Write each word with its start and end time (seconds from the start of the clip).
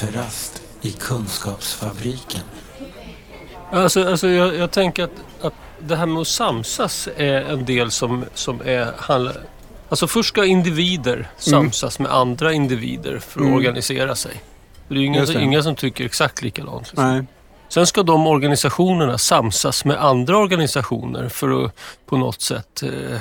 Kafferast 0.00 0.62
i 0.82 0.90
Kunskapsfabriken. 0.90 2.40
Alltså, 3.72 4.08
alltså 4.10 4.28
jag, 4.28 4.54
jag 4.56 4.70
tänker 4.70 5.04
att, 5.04 5.10
att 5.40 5.52
det 5.80 5.96
här 5.96 6.06
med 6.06 6.20
att 6.20 6.26
samsas 6.28 7.08
är 7.16 7.40
en 7.42 7.64
del 7.64 7.90
som, 7.90 8.24
som 8.34 8.60
är... 8.64 8.92
handlar- 8.98 9.36
Alltså 9.88 10.06
först 10.06 10.28
ska 10.28 10.44
individer 10.44 11.30
samsas 11.36 11.98
med 11.98 12.12
andra 12.12 12.52
individer 12.52 13.18
för 13.18 13.40
att 13.40 13.46
Mm. 13.46 13.54
organisera 13.58 14.14
sig. 14.16 14.32
Det 14.88 14.94
är 14.94 14.98
ju 14.98 15.04
inga, 15.06 15.24
inga 15.40 15.62
som 15.62 15.74
tycker 15.76 16.04
exakt 16.04 16.42
likadant. 16.42 16.86
liksom. 16.88 17.04
Nej. 17.14 17.24
Sen 17.68 17.86
ska 17.86 18.02
de 18.02 18.26
organisationerna 18.26 19.18
samsas 19.18 19.84
med 19.84 20.04
andra 20.04 20.38
organisationer 20.38 21.28
för 21.28 21.64
att 21.64 21.72
på 22.06 22.16
något 22.16 22.40
sätt 22.42 22.82
eh, 22.82 23.18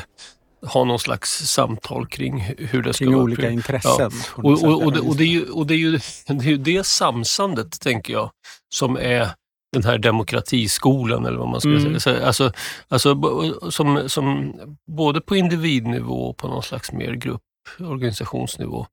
ha 0.61 0.83
någon 0.83 0.99
slags 0.99 1.29
samtal 1.31 2.07
kring 2.07 2.39
hur 2.57 2.83
det 2.83 2.93
ska 2.93 3.05
Kring 3.05 3.13
vara. 3.13 3.23
olika 3.23 3.49
intressen. 3.49 4.11
något 4.37 4.63
Och, 4.63 4.63
och, 4.63 4.83
och, 4.85 4.91
det, 4.93 4.99
och, 4.99 5.15
det 5.15 5.23
är 5.23 5.27
ju, 5.27 5.49
och 5.49 5.67
det 5.67 5.73
är 5.73 5.77
ju 5.77 5.91
det, 6.27 6.51
är 6.51 6.57
det 6.57 6.85
samsandet, 6.85 7.79
tänker 7.81 8.13
jag, 8.13 8.31
som 8.75 8.97
är 8.97 9.29
den 9.73 9.83
här 9.83 9.97
demokratiskolan 9.97 11.25
eller 11.25 11.37
vad 11.37 11.47
man 11.47 11.61
ska 11.61 11.69
Mm. 11.69 11.99
säga. 11.99 11.99
Så, 11.99 12.25
Alltså, 12.25 12.51
alltså 12.87 13.71
som, 13.71 14.09
som 14.09 14.53
både 14.87 15.21
på 15.21 15.35
individnivå 15.35 16.29
och 16.29 16.37
på 16.37 16.47
någon 16.47 16.63
slags 16.63 16.91
mer 16.91 17.13
grupporganisationsnivå. 17.13 18.87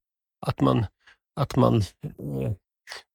Att 0.47 0.61
man, 0.61 0.87
att 1.41 1.57
man 1.57 1.77
eh, 1.77 2.53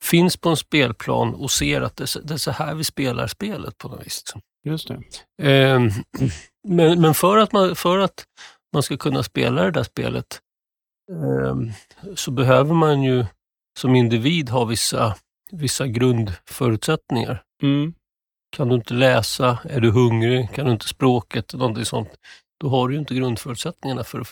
finns 0.04 0.38
på 0.38 0.50
en 0.50 0.58
spelplan 0.58 1.34
och 1.36 1.52
ser 1.52 1.82
att 1.82 1.96
det, 1.96 2.04
är 2.04 2.06
så- 2.06 2.20
det 2.22 2.34
är 2.34 2.38
så 2.38 2.52
här 2.52 2.76
vi 2.76 2.84
spelar 2.84 3.28
spelet 3.28 3.78
på 3.78 3.88
något 3.88 4.00
vis. 4.06 4.24
liksom. 4.26 4.42
Just 4.66 4.88
det. 4.88 5.02
Ehm, 5.44 5.90
men 6.70 7.02
men 7.02 7.14
för, 7.14 7.38
att 7.38 7.52
man, 7.52 7.76
för 7.76 7.98
att 8.00 8.24
man 8.74 8.84
ska 8.84 8.98
kunna 8.98 9.24
spela 9.24 9.64
det 9.64 9.72
där 9.72 9.84
spelet 9.84 10.40
ehm, 11.12 11.72
så 12.16 12.32
behöver 12.32 12.74
man 12.74 13.04
ju 13.04 13.26
som 13.80 13.96
individ 13.96 14.50
ha 14.50 14.66
vissa, 14.66 15.16
vissa 15.52 15.88
grundförutsättningar. 15.88 17.44
Mm. 17.64 17.94
Kan 18.58 18.70
du 18.70 18.76
inte 18.76 18.94
läsa, 18.94 19.58
är 19.64 19.80
du 19.80 19.92
hungrig, 19.92 20.54
kan 20.54 20.66
du 20.66 20.72
inte 20.72 20.88
språket, 20.88 21.54
någonting 21.54 21.86
sånt, 21.86 22.10
då 22.62 22.70
har 22.70 22.88
du 22.88 22.94
ju 22.94 23.00
inte 23.00 23.16
grundförutsättningarna 23.16 24.04
för 24.04 24.20
att 24.20 24.28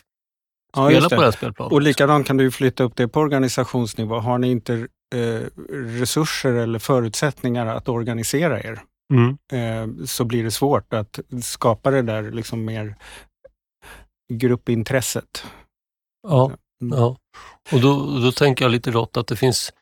Ja, 0.76 0.86
spela 0.86 1.00
just 1.00 1.10
på 1.10 1.16
det. 1.16 1.22
den 1.22 1.34
spelplanen. 1.34 1.74
Och 1.74 1.82
likadant 1.82 2.28
kan 2.28 2.38
du 2.38 2.52
flytta 2.52 2.84
upp 2.84 2.96
det 2.96 3.08
på 3.08 3.20
organisationsnivå. 3.20 4.20
Har 4.20 4.38
ni 4.38 4.52
inte 4.52 4.88
eh, 5.16 5.42
resurser 5.72 6.54
eller 6.54 6.80
förutsättningar 6.80 7.66
att 7.66 7.90
organisera 7.90 8.64
er 8.64 8.82
Mm. 9.14 9.38
eh, 9.52 10.06
så 10.06 10.26
blir 10.26 10.44
det 10.44 10.52
svårt 10.52 10.94
att 10.94 11.20
skapa 11.44 11.92
det 11.92 12.02
där 12.02 12.32
liksom 12.32 12.66
mer 12.66 12.96
gruppintresset. 14.34 15.44
Ja, 16.28 16.52
Mm. 16.82 16.98
ja. 17.00 17.18
Och 17.72 17.82
då, 17.82 18.20
då 18.20 18.32
tänker 18.32 18.66
jag 18.66 18.72
lite 18.72 18.92
rått 18.92 19.18
att 19.18 19.28
det 19.28 19.36
finns 19.36 19.74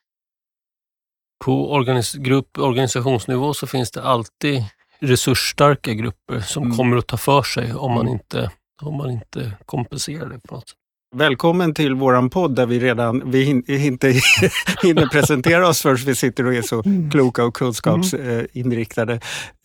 på 1.45 1.71
organis 1.73 2.13
grupp, 2.13 2.57
organisationsnivå 2.57 3.53
så 3.53 3.67
finns 3.67 3.91
det 3.91 4.03
alltid 4.03 4.63
resursstarka 4.99 5.93
grupper 5.93 6.39
som 6.39 6.63
Mm. 6.63 6.77
kommer 6.77 6.97
att 6.97 7.07
ta 7.07 7.17
för 7.17 7.43
sig 7.43 7.73
om 7.73 7.91
man, 7.91 8.01
Mm. 8.01 8.13
inte, 8.13 8.51
om 8.81 8.97
man 8.97 9.11
inte 9.11 9.57
kompenserar 9.65 10.29
det 10.29 10.39
på 10.39 10.55
något 10.55 10.69
sätt. 10.69 10.77
Välkommen 11.17 11.73
till 11.73 11.95
våran 11.95 12.29
podd 12.29 12.55
där 12.55 12.65
vi 12.65 12.79
redan 12.79 13.31
vi 13.31 13.43
hin, 13.43 13.63
inte 13.67 14.07
hinner 14.83 15.07
presentera 15.07 15.67
oss 15.67 15.81
förrän 15.81 15.95
vi 15.95 16.15
sitter 16.15 16.45
och 16.45 16.53
är 16.53 16.61
så 16.61 16.83
kloka 17.11 17.43
och 17.45 17.53
kunskapsinriktade. 17.55 19.13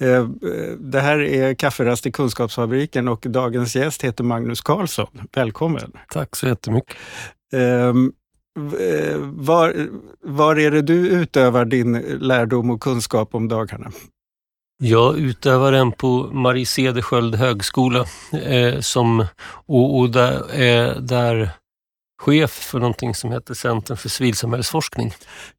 Eh, 0.00 0.24
Det 0.78 1.00
här 1.00 1.18
är 1.18 1.54
Kafferast 1.54 2.06
i 2.06 2.12
Kunskapsfabriken 2.12 3.08
och 3.08 3.26
dagens 3.28 3.76
gäst 3.76 4.04
heter 4.04 4.24
Magnus 4.24 4.60
Karlsson. 4.60 5.06
Välkommen! 5.34 5.92
Tack 6.08 6.36
så 6.36 6.46
jättemycket. 6.46 6.96
Ehm, 7.52 8.12
eh, 8.80 9.16
Var, 9.18 9.86
var 10.24 10.56
är 10.56 10.70
det 10.70 10.82
du 10.82 11.08
utövar 11.08 11.64
din 11.64 11.92
lärdom 12.20 12.70
och 12.70 12.80
kunskap 12.82 13.34
om 13.34 13.48
dagarna? 13.48 13.90
Jag 14.82 15.18
utövar 15.18 15.72
den 15.72 15.92
på 15.92 16.28
Marie 16.32 16.66
Cederschiöld 16.66 17.34
högskola 17.34 18.04
eh, 18.46 18.80
som, 18.80 19.26
och, 19.66 19.98
och 19.98 20.10
där 20.10 20.50
är 20.54 21.00
där 21.00 21.50
chef 22.22 22.50
för 22.50 22.78
någonting 22.78 23.14
som 23.14 23.32
heter 23.32 23.54
Centrum 23.54 23.96
för 23.96 24.08
civilsamhällsforskning. 24.08 25.12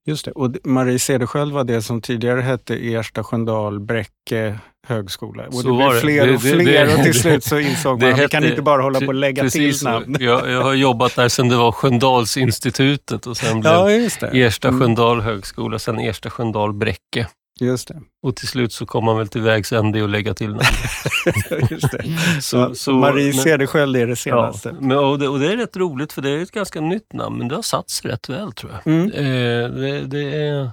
Just 0.08 0.26
det, 0.26 0.32
och 0.32 0.56
Marie 0.64 1.00
Cederschiöld 1.00 1.54
var 1.54 1.64
det 1.64 1.82
som 1.82 2.02
tidigare 2.02 2.42
hette 2.42 2.76
Ersta 2.94 3.24
Sköndal 3.24 3.80
Bräcke 3.80 4.59
högskola. 4.88 5.44
Och 5.48 5.53
Så 5.53 5.68
det 5.68 5.74
blev 5.74 5.94
det. 5.94 6.00
fler 6.00 6.26
Det- 6.28 6.34
och 6.36 6.42
det- 6.42 6.50
fler 6.64 6.86
det- 6.86 6.94
och 6.94 7.03
till 7.03 7.14
det- 7.14 7.20
slut 7.20 7.44
så 7.44 7.59
insåg 7.59 8.00
det 8.00 8.06
man 8.06 8.14
att 8.14 8.20
vi 8.20 8.22
hette- 8.24 8.32
kan 8.38 8.46
inte 8.46 8.62
bara 8.62 8.82
hålla 8.82 9.00
på 9.00 9.06
och 9.08 9.14
lägga 9.14 9.50
till 9.50 9.76
namn. 9.84 10.18
Jag, 10.20 10.50
jag 10.52 10.62
har 10.62 10.74
jobbat 10.74 11.16
där 11.16 11.30
sedan 11.30 11.50
det 11.50 11.56
var 11.58 11.72
Sköndalsinstitutet 11.72 13.28
och 13.28 13.38
sen 13.38 13.59
blev 13.62 13.74
Ja, 13.74 13.86
det. 13.88 14.42
Ersta 14.42 14.68
Mm. 14.68 14.80
Sköndal 14.80 15.22
högskola, 15.22 15.80
sen 15.80 16.00
Ersta 16.00 16.30
Sköndal 16.30 16.74
Bräcke. 16.74 17.28
Just 17.61 17.88
det. 17.88 18.01
Och 18.23 18.35
till 18.35 18.47
slut 18.47 18.73
så 18.73 18.85
kom 18.85 19.05
man 19.05 19.17
väl 19.17 19.27
till 19.27 19.41
vägs 19.41 19.73
ände 19.73 20.01
och 20.03 20.09
lägga 20.09 20.33
till 20.33 20.47
namnet. 20.49 21.72
just 21.72 21.91
det. 21.91 22.03
Så, 22.41 22.57
Ja, 22.57 22.75
så, 22.75 22.91
Marie 22.94 23.25
men- 23.25 23.33
Cederschiöld 23.33 23.95
är 23.95 24.05
det 24.07 24.11
Ja, 24.11 24.16
senaste. 24.16 24.72
men, 24.79 24.97
och, 24.97 25.19
det, 25.19 25.27
och 25.27 25.39
det 25.39 25.51
är 25.53 25.57
rätt 25.57 25.77
roligt 25.77 26.13
för 26.13 26.22
det 26.22 26.29
är 26.29 26.41
ett 26.41 26.51
ganska 26.51 26.81
nytt 26.81 27.13
namn, 27.13 27.38
men 27.38 27.47
det 27.47 27.55
har 27.55 27.61
satt 27.61 27.89
sig 27.89 28.11
rätt 28.11 28.29
väl 28.29 28.51
tror 28.53 28.72
jag. 28.72 28.88
Mm. 28.94 29.11
Eh, 29.11 29.69
det, 29.81 30.01
det, 30.05 30.47
är, 30.47 30.72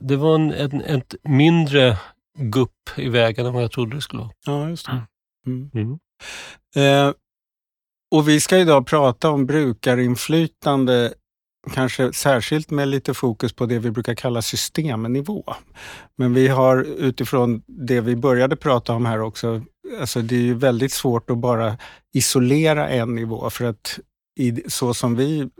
det 0.00 0.16
var 0.16 0.34
en, 0.34 0.52
en, 0.52 0.80
ett 0.80 1.14
mindre 1.22 1.96
gupp 2.38 2.90
i 2.96 3.08
vägen 3.08 3.46
än 3.46 3.52
vad 3.52 3.62
jag 3.62 3.72
trodde 3.72 3.96
det 3.96 4.00
skulle 4.02 4.22
vara. 4.22 4.32
Ja, 4.46 4.68
just 4.68 4.86
det. 4.86 5.02
Mm. 5.46 5.70
Mm. 5.74 5.98
Eh, 7.08 7.14
och 8.14 8.28
vi 8.28 8.40
ska 8.40 8.58
idag 8.58 8.86
prata 8.86 9.30
om 9.30 9.46
brukarinflytande, 9.46 11.12
kanske 11.72 12.12
särskilt 12.12 12.70
med 12.70 12.88
lite 12.88 13.14
fokus 13.14 13.52
på 13.52 13.66
det 13.66 13.78
vi 13.78 13.90
brukar 13.90 14.14
kalla 14.14 14.42
systemnivå. 14.42 15.54
Men 16.16 16.34
vi 16.34 16.48
har 16.48 16.82
utifrån 16.82 17.62
det 17.66 18.00
vi 18.00 18.16
började 18.16 18.56
prata 18.56 18.92
om 18.92 19.06
här 19.06 19.20
också, 19.20 19.62
alltså 20.00 20.22
det 20.22 20.34
är 20.34 20.40
ju 20.40 20.54
väldigt 20.54 20.92
svårt 20.92 21.30
att 21.30 21.38
bara 21.38 21.76
isolera 22.14 22.88
en 22.88 23.14
nivå 23.14 23.50
för 23.50 23.64
att 23.64 23.98
i, 24.40 24.62
så 24.70 24.94
som 24.94 25.16
vi 25.16 25.50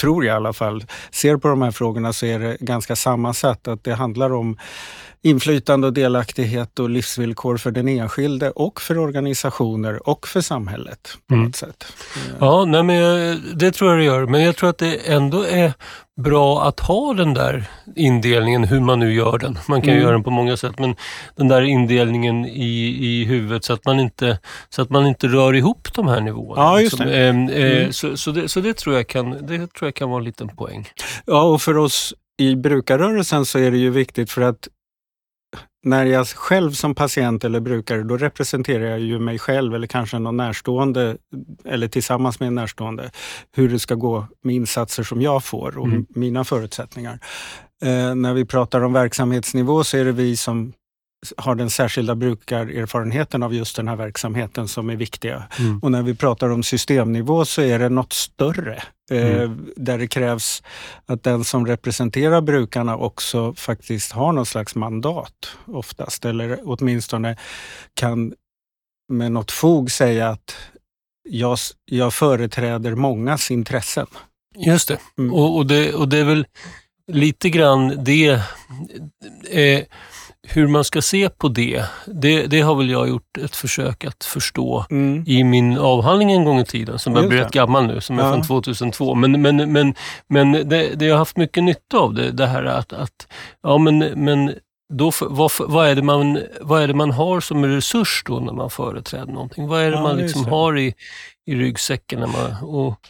tror 0.00 0.24
jag 0.24 0.34
i 0.34 0.36
alla 0.36 0.52
fall, 0.52 0.84
ser 1.10 1.36
på 1.36 1.48
de 1.48 1.62
här 1.62 1.70
frågorna 1.70 2.12
så 2.12 2.26
är 2.26 2.38
det 2.38 2.56
ganska 2.60 2.96
sammansatt. 2.96 3.68
Att 3.68 3.84
det 3.84 3.94
handlar 3.94 4.32
om 4.32 4.58
inflytande 5.24 5.86
och 5.86 5.92
delaktighet 5.92 6.78
och 6.78 6.90
livsvillkor 6.90 7.56
för 7.56 7.70
den 7.70 7.88
enskilde 7.88 8.50
och 8.50 8.80
för 8.80 8.98
organisationer 8.98 10.08
och 10.08 10.28
för 10.28 10.40
samhället. 10.40 11.08
på 11.28 11.34
Mm. 11.34 11.46
något 11.46 11.56
sätt. 11.56 11.86
Eh, 12.16 12.36
Ja, 12.40 12.64
nej, 12.64 12.82
men 12.82 13.58
det 13.58 13.70
tror 13.72 13.90
jag 13.90 13.98
det 14.00 14.04
gör. 14.04 14.26
Men 14.26 14.42
jag 14.42 14.56
tror 14.56 14.70
att 14.70 14.78
det 14.78 14.94
ändå 15.12 15.42
är 15.42 15.72
bra 16.22 16.62
att 16.68 16.80
ha 16.80 17.14
den 17.14 17.34
där 17.34 17.64
indelningen, 17.96 18.64
hur 18.64 18.80
man 18.80 18.98
nu 18.98 19.14
gör 19.14 19.38
den. 19.38 19.58
Man 19.68 19.80
kan 19.82 19.90
Mm. 19.90 20.02
göra 20.02 20.12
den 20.12 20.24
på 20.24 20.30
många 20.30 20.56
sätt, 20.56 20.78
men 20.78 20.96
den 21.36 21.48
där 21.48 21.62
indelningen 21.62 22.44
i, 22.46 22.96
i 23.00 23.24
huvudet 23.24 23.64
så 23.64 23.72
att, 23.72 23.84
man 23.84 24.00
inte, 24.00 24.38
så 24.68 24.82
att 24.82 24.90
man 24.90 25.06
inte 25.06 25.26
rör 25.28 25.54
ihop 25.54 25.88
de 25.94 26.08
här 26.08 26.20
nivåerna. 26.20 26.62
Ja, 26.62 26.80
just 26.80 26.98
det. 26.98 27.26
Ehm, 27.28 27.48
eh, 27.48 27.64
Mm. 27.78 27.92
så, 27.92 28.16
så, 28.16 28.30
det, 28.30 28.48
så 28.48 28.60
det 28.60 28.76
tror 28.76 28.96
jag 28.96 29.06
kan, 29.08 29.30
det 29.30 29.58
tror 29.72 29.86
jag 29.86 29.94
kan 29.94 30.10
vara 30.10 30.18
en 30.18 30.24
liten 30.24 30.48
poäng. 30.48 30.88
Ja, 31.26 31.42
och 31.42 31.62
för 31.62 31.76
oss 31.76 32.14
i 32.38 32.54
brukarrörelsen 32.56 33.44
så 33.44 33.58
är 33.58 33.70
det 33.70 33.78
ju 33.78 33.90
viktigt 33.90 34.30
för 34.30 34.42
att 34.42 34.68
när 35.84 36.06
jag 36.06 36.26
själv 36.26 36.70
som 36.70 36.94
patient 36.94 37.44
eller 37.44 37.60
brukare, 37.60 38.02
då 38.02 38.16
representerar 38.16 38.84
jag 38.84 39.00
ju 39.00 39.18
mig 39.18 39.38
själv 39.38 39.74
eller 39.74 39.86
kanske 39.86 40.18
någon 40.18 40.36
närstående 40.36 41.16
eller 41.64 41.88
tillsammans 41.88 42.40
med 42.40 42.46
en 42.46 42.54
närstående, 42.54 43.10
hur 43.56 43.68
det 43.68 43.78
ska 43.78 43.94
gå 43.94 44.26
med 44.42 44.54
insatser 44.54 45.02
som 45.02 45.22
jag 45.22 45.44
får 45.44 45.78
och 45.78 45.86
Mm. 45.86 46.06
mina 46.08 46.44
förutsättningar. 46.44 47.18
Eh, 47.82 48.14
när 48.14 48.34
vi 48.34 48.44
pratar 48.44 48.80
om 48.80 48.92
verksamhetsnivå 48.92 49.84
så 49.84 49.96
är 49.96 50.04
det 50.04 50.12
vi 50.12 50.36
som 50.36 50.72
har 51.36 51.54
den 51.54 51.70
särskilda 51.70 52.14
brukarerfarenheten 52.14 53.42
av 53.42 53.54
just 53.54 53.76
den 53.76 53.88
här 53.88 53.96
verksamheten 53.96 54.68
som 54.68 54.90
är 54.90 54.96
viktiga. 54.96 55.42
Mm. 55.58 55.78
Och 55.78 55.90
när 55.92 56.02
vi 56.02 56.14
pratar 56.14 56.48
om 56.50 56.62
systemnivå 56.62 57.44
så 57.44 57.62
är 57.62 57.78
det 57.78 57.88
något 57.88 58.12
större. 58.12 58.82
Eh, 59.10 59.34
Mm. 59.34 59.72
där 59.76 59.98
det 59.98 60.06
krävs 60.06 60.62
att 61.06 61.22
den 61.22 61.44
som 61.44 61.66
representerar 61.66 62.40
brukarna 62.40 62.96
också 62.96 63.54
faktiskt 63.54 64.12
har 64.12 64.32
något 64.32 64.48
slags 64.48 64.74
mandat 64.74 65.56
oftast. 65.66 66.24
Eller 66.24 66.58
åtminstone 66.64 67.36
kan 67.94 68.34
med 69.12 69.32
något 69.32 69.50
fog 69.50 69.90
säga 69.90 70.28
att 70.28 70.56
jag, 71.28 71.58
jag 71.84 72.14
företräder 72.14 72.94
mångas 72.94 73.50
intressen. 73.50 74.06
Just 74.56 74.88
det. 74.88 74.98
Mm. 75.18 75.34
Och, 75.34 75.56
och 75.56 75.66
det. 75.66 75.94
Och 75.94 76.08
det 76.08 76.18
är 76.18 76.24
väl 76.24 76.46
lite 77.12 77.50
grann 77.50 78.04
det, 78.04 78.40
eh, 79.50 79.82
hur 80.48 80.66
man 80.68 80.84
ska 80.84 81.02
se 81.02 81.28
på 81.30 81.48
det, 81.48 81.84
det, 82.06 82.46
det 82.46 82.60
har 82.60 82.74
väl 82.74 82.90
jag 82.90 83.08
gjort 83.08 83.38
ett 83.38 83.56
försök 83.56 84.04
att 84.04 84.24
förstå 84.24 84.84
Mm. 84.90 85.24
i 85.26 85.44
min 85.44 85.78
avhandling 85.78 86.32
en 86.32 86.44
gång 86.44 86.60
i 86.60 86.64
tiden, 86.64 86.98
som 86.98 87.12
börjar 87.12 87.22
Just 87.24 87.30
bli 87.30 87.38
det. 87.38 87.44
rätt 87.44 87.52
gammal 87.52 87.86
nu, 87.86 88.00
som 88.00 88.18
är 88.18 88.22
Ja. 88.22 88.32
från 88.32 88.42
2002. 88.42 89.14
Men, 89.14 89.42
men, 89.42 89.72
men, 89.72 89.94
men 90.28 90.52
det, 90.52 90.94
det 90.94 91.04
jag 91.04 91.14
har 91.14 91.18
haft 91.18 91.36
mycket 91.36 91.62
nytta 91.64 91.98
av 91.98 92.14
det, 92.14 92.30
det 92.30 92.46
här 92.46 92.64
att, 92.64 92.92
att 92.92 93.26
ja 93.62 93.78
men, 93.78 93.98
men 93.98 94.54
då, 94.94 95.10
vad, 95.20 95.50
vad, 95.60 95.88
är 95.88 95.94
det 95.94 96.02
man, 96.02 96.38
vad 96.60 96.82
är 96.82 96.88
det 96.88 96.94
man 96.94 97.10
har 97.10 97.40
som 97.40 97.64
resurs 97.66 98.22
då 98.26 98.40
när 98.40 98.52
man 98.52 98.70
företräder 98.70 99.32
någonting? 99.32 99.68
Vad 99.68 99.80
är 99.82 99.90
det 99.90 99.96
Ja, 99.96 100.02
man 100.02 100.18
är 100.18 100.22
liksom 100.22 100.44
har 100.46 100.78
i, 100.78 100.94
i 101.46 101.54
ryggsäcken? 101.54 102.20
När 102.20 102.26
man, 102.26 102.64
och, 102.64 103.00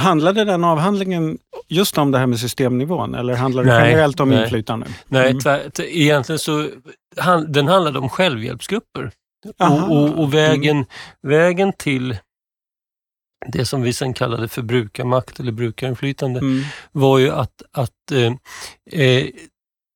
Handlade 0.00 0.44
den 0.44 0.64
avhandlingen 0.64 1.38
just 1.68 1.98
om 1.98 2.10
det 2.10 2.18
här 2.18 2.26
med 2.26 2.40
systemnivån 2.40 3.14
eller 3.14 3.34
handlar 3.34 3.64
det 3.64 3.70
generellt 3.70 4.20
om 4.20 4.28
nej. 4.28 4.42
inflytande? 4.42 4.86
Nej, 5.08 5.26
Mm. 5.30 5.40
tvär, 5.40 5.70
t- 5.70 6.00
egentligen 6.02 6.38
så 6.38 6.68
han, 7.16 7.52
den 7.52 7.68
handlade 7.68 7.98
om 7.98 8.08
självhjälpsgrupper. 8.08 9.10
Och, 9.58 9.90
och, 9.96 10.18
och 10.18 10.34
vägen, 10.34 10.84
vägen 11.22 11.72
till 11.72 12.16
det 13.46 13.64
som 13.66 13.82
vi 13.82 13.92
sen 13.92 14.14
kallade 14.14 14.48
för 14.48 14.62
brukarmakt 14.62 15.40
eller 15.40 15.52
brukarinflytande 15.52 16.40
Mm. 16.40 16.62
var 16.92 17.18
ju 17.18 17.30
att, 17.30 17.62
att 17.72 18.10
eh, 18.12 19.00
eh, 19.00 19.26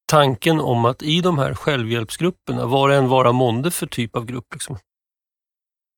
tanken 0.07 0.61
om 0.61 0.85
att 0.85 1.03
i 1.03 1.21
de 1.21 1.39
här 1.39 1.55
självhjälpsgrupperna, 1.55 2.67
var 2.67 2.91
än 2.91 3.09
vara 3.09 3.33
månde 3.33 3.71
för 3.71 3.87
typ 3.87 4.17
av 4.17 4.25
grupp, 4.27 4.47
liksom, 4.53 4.79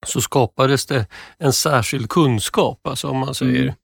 så 0.06 0.20
skapades 0.20 0.86
det 0.86 1.06
en 1.38 1.52
särskild 1.52 2.08
kunskap. 2.08 2.86
Alltså 2.86 3.08
om 3.08 3.18
man 3.18 3.34
säger, 3.34 3.62
Mm. 3.62 3.74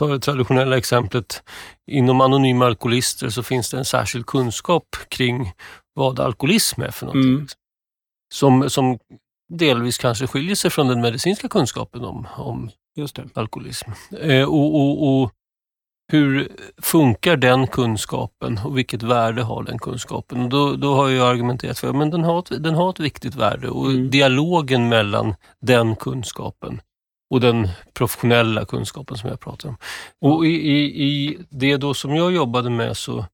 Ta 0.00 0.06
det 0.06 0.20
traditionella 0.20 0.76
exemplet, 0.76 1.42
inom 1.90 2.20
anonyma 2.20 2.66
alkoholister 2.66 3.30
så 3.30 3.42
finns 3.42 3.70
det 3.70 3.78
en 3.78 3.84
särskild 3.84 4.26
kunskap 4.26 4.84
kring 5.08 5.52
vad 5.94 6.20
alkoholism 6.20 6.82
är 6.82 6.90
för 6.90 7.06
någonting. 7.06 7.34
Mm. 7.34 7.46
Som, 8.34 8.70
som 8.70 8.98
delvis 9.52 9.98
kanske 9.98 10.26
skiljer 10.26 10.54
sig 10.54 10.70
från 10.70 10.88
den 10.88 11.00
medicinska 11.00 11.48
kunskapen 11.48 12.04
om, 12.04 12.26
om 12.36 12.70
alkoholism. 13.34 13.90
Eh, 14.20 14.44
och, 14.44 14.74
och, 14.74 15.22
och 15.22 15.32
hur 16.12 16.48
funkar 16.82 17.36
den 17.36 17.66
kunskapen 17.66 18.60
och 18.64 18.78
vilket 18.78 19.02
värde 19.02 19.42
har 19.42 19.62
den 19.62 19.78
kunskapen? 19.78 20.40
Och 20.42 20.48
då, 20.48 20.76
då 20.76 20.94
har 20.94 21.08
jag 21.08 21.28
argumenterat 21.28 21.78
för 21.78 21.88
att 21.88 22.10
den 22.10 22.24
har, 22.24 22.38
ett, 22.38 22.62
den 22.62 22.74
har 22.74 22.90
ett 22.90 23.00
viktigt 23.00 23.34
värde 23.34 23.68
och 23.68 23.90
Mm. 23.90 24.10
dialogen 24.10 24.88
mellan 24.88 25.34
den 25.60 25.96
kunskapen 25.96 26.80
och 27.30 27.40
den 27.40 27.68
professionella 27.94 28.64
kunskapen 28.64 29.16
som 29.16 29.28
jag 29.30 29.40
pratar 29.40 29.68
om. 29.68 29.76
Och 30.20 30.46
i, 30.46 30.50
i, 30.50 31.04
i 31.04 31.38
det 31.50 31.76
då 31.76 31.94
som 31.94 32.14
jag 32.16 32.32
jobbade 32.32 32.70
med 32.70 32.96
så 32.96 33.26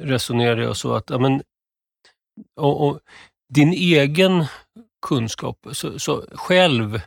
resonerade 0.00 0.62
jag 0.62 0.76
så 0.76 0.94
att 0.94 1.10
ja, 1.10 1.18
men, 1.18 1.42
och, 2.60 2.86
och, 2.88 2.98
din 3.54 3.72
egen 3.72 4.44
kunskap, 5.06 5.66
så, 5.72 5.98
så 5.98 6.24
själv 6.32 7.00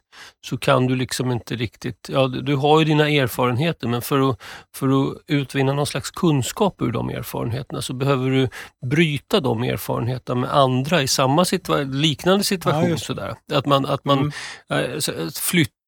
så 0.48 0.58
kan 0.58 0.88
du 0.88 0.96
liksom 0.96 1.32
inte 1.32 1.56
riktigt, 1.56 2.10
ja 2.12 2.28
du 2.28 2.56
har 2.56 2.80
ju 2.80 2.86
dina 2.86 3.10
erfarenheter 3.10 3.88
men 3.88 4.02
för 4.02 4.30
att, 4.30 4.42
för 4.76 4.88
att 4.88 5.18
utvinna 5.28 5.74
någon 5.74 5.86
slags 5.86 6.12
kunskap 6.12 6.82
ur 6.82 6.92
de 6.92 7.10
erfarenheterna 7.10 7.82
så 7.82 7.94
behöver 7.94 8.30
du 8.30 8.50
bryta 8.90 9.40
de 9.40 9.64
erfarenheterna 9.64 10.42
med 10.42 10.54
andra 10.54 11.02
i 11.02 11.08
samma 11.08 11.44
situa- 11.44 11.94
liknande 11.94 12.44
situation. 12.44 12.90
det. 12.90 12.98
sådär. 12.98 13.36
Att 13.54 13.66
man, 13.66 13.86
att 13.86 14.06
man 14.06 14.32
Mm. 14.70 14.92
eh, 14.92 15.00
så- 15.00 15.32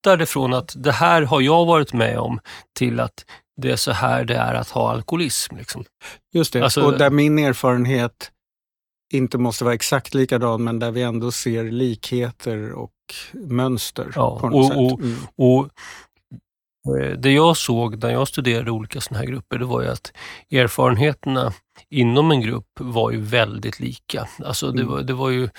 flyttar 0.08 0.18
det 0.18 0.26
från 0.26 0.54
att 0.54 0.74
det 0.78 0.92
här 0.92 1.22
har 1.22 1.42
jag 1.42 1.66
varit 1.66 1.94
med 1.94 2.20
om 2.20 2.40
till 2.80 3.00
att 3.00 3.26
det 3.62 3.72
är 3.72 3.76
så 3.76 3.92
här 3.92 4.26
det 4.26 4.36
är 4.36 4.54
att 4.54 4.70
ha 4.70 4.92
alkoholism. 4.92 5.58
Liksom. 5.58 5.84
Just 6.34 6.54
det. 6.54 6.62
Alltså- 6.64 6.82
och 6.82 6.98
där 6.98 7.10
min 7.10 7.40
erfarenhet 7.40 8.32
inte 9.14 9.38
måste 9.38 9.64
vara 9.64 9.74
exakt 9.74 10.14
likadan 10.14 10.64
men 10.64 10.80
där 10.80 10.92
vi 10.92 11.02
ändå 11.02 11.32
ser 11.32 11.64
likheter 11.64 12.72
och 12.74 12.92
mönster 13.34 14.12
Ja, 14.16 14.40
på 14.40 14.50
något 14.50 14.72
och- 14.78 14.90
sätt. 15.00 15.06
Mm. 15.06 15.18
Och 15.38 15.70
eh, 17.02 17.18
Det 17.18 17.32
jag 17.32 17.58
såg 17.58 18.04
när 18.04 18.10
jag 18.10 18.28
studerade 18.28 18.72
olika 18.72 19.02
sådana 19.02 19.20
här 19.20 19.28
grupper, 19.32 19.58
det 19.58 19.66
var 19.66 19.82
ju 19.82 19.88
att 19.88 20.12
erfarenheterna 20.52 21.54
inom 21.90 22.32
en 22.32 22.42
grupp 22.42 22.68
var 22.80 23.12
ju 23.12 23.22
väldigt 23.22 23.80
lika. 23.80 24.28
Alltså 24.46 24.72
det, 24.72 24.82
Mm. 24.82 24.94
var, 24.94 25.02
det, 25.02 25.14
var 25.14 25.30
ju, 25.30 25.50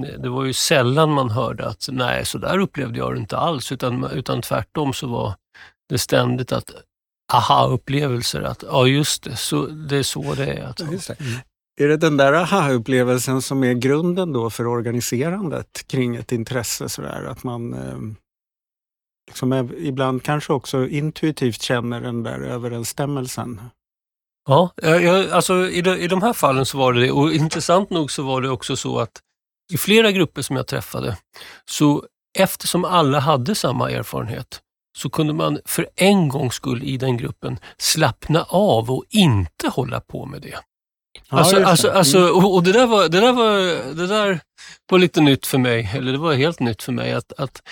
det 0.00 0.28
var 0.28 0.44
ju 0.44 0.52
sällan 0.52 1.10
man 1.10 1.30
hörde 1.30 1.68
att 1.68 1.88
nej, 1.92 2.26
så 2.26 2.38
där 2.38 2.58
upplevde 2.58 2.98
jag 2.98 3.14
det 3.14 3.18
inte 3.18 3.36
alls, 3.36 3.72
utan, 3.72 4.04
utan 4.04 4.42
tvärtom 4.42 4.92
så 4.92 5.06
var 5.06 5.34
det 5.88 5.98
ständigt 5.98 6.52
att 6.52 6.70
aha-upplevelser, 7.32 8.42
att 8.42 8.62
ja 8.62 8.86
just 8.86 9.22
det, 9.22 9.36
så, 9.36 9.66
det 9.66 9.96
är 9.96 10.02
så 10.02 10.34
det 10.34 10.46
är. 10.46 10.64
Att, 10.64 10.80
Ja. 10.80 10.86
Mm. 10.86 11.40
Är 11.80 11.88
det 11.88 11.96
den 11.96 12.16
där 12.16 12.32
aha-upplevelsen 12.32 13.42
som 13.42 13.64
är 13.64 13.74
grunden 13.74 14.32
då 14.32 14.50
för 14.50 14.66
organiserandet 14.66 15.86
kring 15.86 16.16
ett 16.16 16.32
intresse? 16.32 16.88
Sådär, 16.88 17.24
att 17.24 17.44
man 17.44 17.74
eh, 17.74 17.98
liksom 19.26 19.52
är, 19.52 19.74
ibland 19.78 20.22
kanske 20.22 20.52
också 20.52 20.86
intuitivt 20.86 21.62
känner 21.62 22.00
den 22.00 22.22
där 22.22 22.40
överensstämmelsen. 22.40 23.60
Ja, 24.48 24.70
jag, 24.76 25.02
jag, 25.02 25.30
alltså 25.30 25.68
i 25.68 25.82
de, 25.82 25.90
i 25.90 26.08
de 26.08 26.22
här 26.22 26.32
fallen 26.32 26.66
så 26.66 26.78
var 26.78 26.92
det 26.92 27.00
det. 27.00 27.10
Och 27.10 27.32
intressant 27.32 27.90
nog 27.90 28.10
så 28.10 28.22
var 28.22 28.40
det 28.40 28.50
också 28.50 28.76
så 28.76 28.98
att 28.98 29.20
i 29.72 29.76
flera 29.76 30.12
grupper 30.12 30.42
som 30.42 30.56
jag 30.56 30.66
träffade, 30.66 31.16
så 31.70 32.04
eftersom 32.38 32.84
alla 32.84 33.20
hade 33.20 33.54
samma 33.54 33.90
erfarenhet, 33.90 34.60
så 34.98 35.10
kunde 35.10 35.32
man 35.32 35.58
för 35.64 35.88
en 35.96 36.28
gångs 36.28 36.54
skull 36.54 36.84
i 36.84 36.96
den 36.96 37.16
gruppen 37.16 37.58
slappna 37.78 38.42
av 38.48 38.90
och 38.90 39.04
inte 39.10 39.68
hålla 39.68 40.00
på 40.00 40.26
med 40.26 40.42
det. 40.42 40.58
Ja, 41.30 41.38
Alltså, 41.38 41.64
alltså, 41.64 41.86
det. 41.86 41.94
alltså, 41.94 42.18
Mm. 42.18 42.34
och 42.34 42.54
och 42.54 42.62
det, 42.62 42.72
där 42.72 42.86
var, 42.86 43.08
det, 43.08 43.20
där 43.20 43.32
var, 43.32 43.58
det 43.94 44.06
där 44.06 44.40
var 44.90 44.98
lite 44.98 45.20
nytt 45.20 45.46
för 45.46 45.58
mig, 45.58 45.90
eller 45.94 46.12
det 46.12 46.18
var 46.18 46.34
helt 46.34 46.60
nytt 46.60 46.82
för 46.82 46.92
mig 46.92 47.12
att, 47.12 47.32
att, 47.32 47.62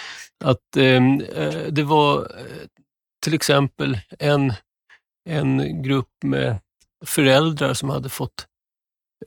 att 0.45 0.77
ehm, 0.77 1.21
eh, 1.21 1.55
det 1.71 1.83
var 1.83 2.19
eh, 2.19 2.47
till 3.25 3.35
exempel 3.35 3.99
en, 4.19 4.53
en 5.29 5.83
grupp 5.83 6.11
med 6.25 6.57
föräldrar 7.07 7.75
som 7.75 7.89
hade 7.91 8.09
fått 8.09 8.47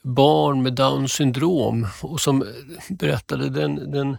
barn 0.03 0.63
med 0.63 0.73
Downs 0.73 1.13
syndrom 1.13 1.87
och 2.01 2.21
som 2.21 2.45
berättade 2.89 3.49
den, 3.49 3.91
den, 3.91 4.17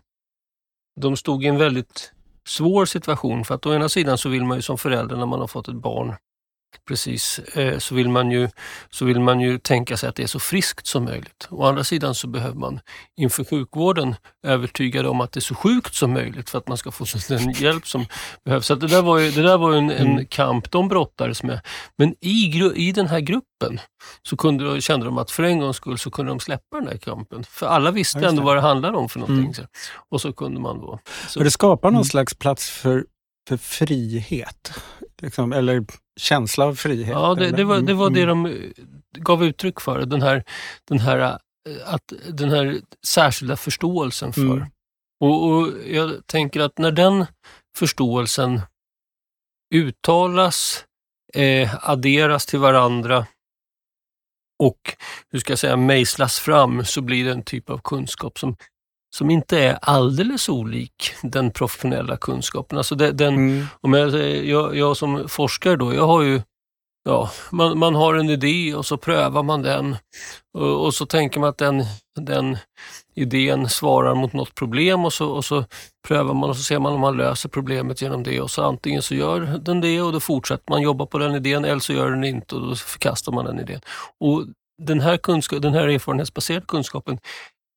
de 1.00 1.16
stod 1.16 1.44
i 1.44 1.46
en 1.46 1.58
väldigt 1.58 2.12
svår 2.48 2.84
situation 2.84 3.44
för 3.44 3.54
att 3.54 3.66
å 3.66 3.75
ena 3.75 3.88
sidan 3.88 4.19
så 4.19 4.28
vill 4.28 4.44
man 4.44 4.58
ju 4.58 4.62
som 4.62 4.78
förälder 4.78 5.16
när 5.16 5.26
man 5.26 5.40
har 5.40 5.46
fått 5.46 5.69
ett 5.69 5.75
barn 5.75 6.14
Precis, 6.88 7.38
eh, 7.38 7.79
så 7.79 7.94
vill, 7.94 8.09
man 8.09 8.31
ju, 8.31 8.49
så 8.91 9.05
vill 9.05 9.20
man 9.20 9.41
ju 9.41 9.59
tänka 9.59 9.97
sig 9.97 10.09
att 10.09 10.17
det 10.17 10.23
är 10.23 10.26
så 10.26 10.38
friskt 10.38 10.87
som 10.87 11.05
möjligt. 11.05 11.49
Å 11.50 11.65
andra 11.65 11.85
sidan 11.85 12.15
så 12.15 12.26
behöver 12.26 12.55
man 12.56 12.81
inför 13.20 13.44
sjukvården 13.44 14.15
övertygad 14.47 15.06
om 15.06 15.20
att 15.20 15.32
det 15.32 15.38
är 15.38 15.43
så 15.43 15.55
sjukt 15.55 15.94
som 15.94 16.12
möjligt 16.12 16.50
för 16.50 16.59
att 16.59 16.69
man 16.69 16.79
ska 16.79 16.91
få 16.91 17.05
den 17.29 17.50
hjälp 17.53 17.87
som 17.87 18.06
behövs. 18.44 18.67
Så 18.67 18.75
det 18.75 18.87
där 18.87 19.03
var 19.03 19.19
ju, 19.19 19.31
det 19.31 19.43
där 19.43 19.59
var 19.59 19.73
en, 19.73 19.91
en 19.91 20.06
Mm. 20.12 20.26
kamp 20.26 20.70
de 20.70 20.88
brottades 20.88 21.43
med. 21.43 21.61
Men 21.99 22.15
i, 22.20 22.63
i 22.75 22.93
den 22.93 23.06
här 23.06 23.20
gruppen 23.20 23.81
så 24.22 24.37
kunde, 24.37 24.65
de- 24.65 24.81
kände 24.81 25.06
de 25.06 25.19
att 25.19 25.31
för 25.31 25.43
en 25.43 25.58
gångs 25.58 25.77
skull 25.77 25.98
så 25.98 26.10
kunde 26.10 26.31
de 26.32 26.41
släppa 26.41 26.77
den 26.81 26.89
här 26.89 26.96
kampen. 26.98 27.44
För 27.44 27.67
alla 27.67 27.91
visste 27.91 28.19
ändå 28.27 28.43
vad 28.43 28.56
det 28.56 28.60
handlade 28.60 28.96
om 28.98 29.08
för 29.08 29.19
någonting. 29.20 29.55
Mm. 29.58 29.69
Och 30.10 30.20
så 30.20 30.32
kunde 30.32 30.60
man 30.60 30.81
då... 30.81 30.98
Så, 31.29 31.41
Och 31.41 31.44
det 31.44 31.51
skapar 31.51 31.89
någon 31.91 31.94
Mm. 31.96 32.05
slags 32.05 32.34
plats 32.34 32.70
för, 32.70 33.05
för 33.48 33.56
frihet. 33.56 34.72
Liksom, 35.22 35.53
eller 35.53 35.84
känsla 36.20 36.65
av 36.65 36.75
frihet. 36.75 37.08
Ja, 37.08 37.34
det, 37.34 37.51
det, 37.51 37.65
var, 37.65 37.81
det 37.81 37.94
var 37.94 38.10
det 38.10 38.22
Mm. 38.22 38.43
de 38.43 38.53
eh, 38.53 38.70
gav 39.19 39.44
uttryck 39.44 39.81
för. 39.81 40.06
Den 40.06 40.22
här, 40.22 40.44
den 40.84 40.98
här, 40.98 41.19
eh, 41.19 41.37
att, 41.94 42.13
den 42.32 42.51
här 42.51 42.81
särskilda 43.06 43.56
förståelsen 43.56 44.32
för. 44.32 44.43
Mm. 44.43 44.67
Och, 45.20 45.51
och 45.51 45.69
Jag 45.87 46.27
tänker 46.27 46.60
att 46.60 46.79
när 46.79 46.93
den 46.93 47.27
förståelsen 47.77 48.60
uttalas, 49.75 50.84
eh, 51.34 51.91
adderas 51.91 52.46
till 52.46 52.58
varandra 52.58 53.27
och 54.63 54.96
hur 55.31 55.39
ska 55.39 55.53
jag 55.53 55.58
säga, 55.58 55.77
mejslas 55.77 56.39
fram 56.39 56.84
så 56.84 57.01
blir 57.01 57.25
det 57.25 57.31
en 57.31 57.43
typ 57.43 57.70
av 57.70 57.81
kunskap 57.84 58.39
som, 58.39 58.56
som 59.17 59.31
inte 59.31 59.58
är 59.58 59.79
alldeles 59.82 60.48
olik 60.48 61.12
den 61.22 61.50
professionella 61.50 62.17
kunskapen. 62.17 62.79
Alltså 62.79 62.94
det, 62.94 63.12
den, 63.12 63.34
Mm. 63.34 63.67
om 63.81 63.94
jag, 63.94 64.10
jag, 64.46 64.77
jag 64.77 64.96
som 64.96 65.29
forskare 65.29 65.77
då, 65.77 65.94
jag 65.94 66.06
har 66.06 66.22
ju, 66.22 66.43
ja, 67.05 67.31
man, 67.50 67.79
man 67.79 67.94
har 67.94 68.15
en 68.15 68.31
idé 68.31 68.74
och 68.74 68.86
så 68.86 68.96
prövar 68.96 69.43
man 69.43 69.62
den 69.62 69.96
och, 70.58 70.84
och 70.84 70.94
så 70.94 71.06
tänker 71.06 71.41
man 71.41 71.48
att 71.48 71.58
den, 71.58 71.84
den 72.20 72.56
idén 73.15 73.69
svarar 73.69 74.15
mot 74.15 74.32
något 74.32 74.55
problem 74.55 75.05
och 75.05 75.12
så, 75.12 75.31
och 75.31 75.44
så 75.44 75.65
prövar 76.08 76.34
man 76.34 76.50
och 76.50 76.56
så 76.56 76.62
ser 76.62 76.79
man 76.79 76.93
om 76.93 77.00
man 77.00 77.17
löser 77.17 77.48
problemet 77.48 78.03
genom 78.03 78.22
det 78.22 78.41
och 78.41 78.50
så 78.50 78.62
antingen 78.62 79.03
så 79.03 79.15
gör 79.15 79.41
den 79.41 79.81
det 79.81 80.00
och 80.03 80.12
då 80.12 80.20
fortsätter 80.20 80.70
man 80.70 80.82
jobba 80.82 81.06
på 81.06 81.19
den 81.19 81.34
idén 81.34 81.65
eller 81.65 81.81
så 81.81 81.93
gör 81.93 82.10
den 82.10 82.24
inte 82.24 82.55
och 82.55 82.69
då 82.69 82.74
förkastar 82.74 83.32
man 83.32 83.44
den 83.44 83.60
idén. 83.60 83.81
Och 84.20 84.44
den 84.82 85.00
här, 85.00 85.17
kunskap, 85.17 85.62
den 85.62 85.74
här 85.74 85.88
erfarenhetsbaserade 85.88 86.67
kunskapen 86.67 87.19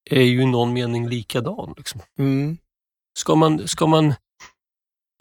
är 0.10 0.22
ju 0.22 0.42
i 0.42 0.46
någon 0.46 0.74
mening 0.74 1.08
likadan. 1.10 1.74
Liksom. 1.78 2.02
Mm. 2.20 2.58
Ska 3.20 3.36
man, 3.36 3.68
ska 3.68 3.88
man 3.88 4.14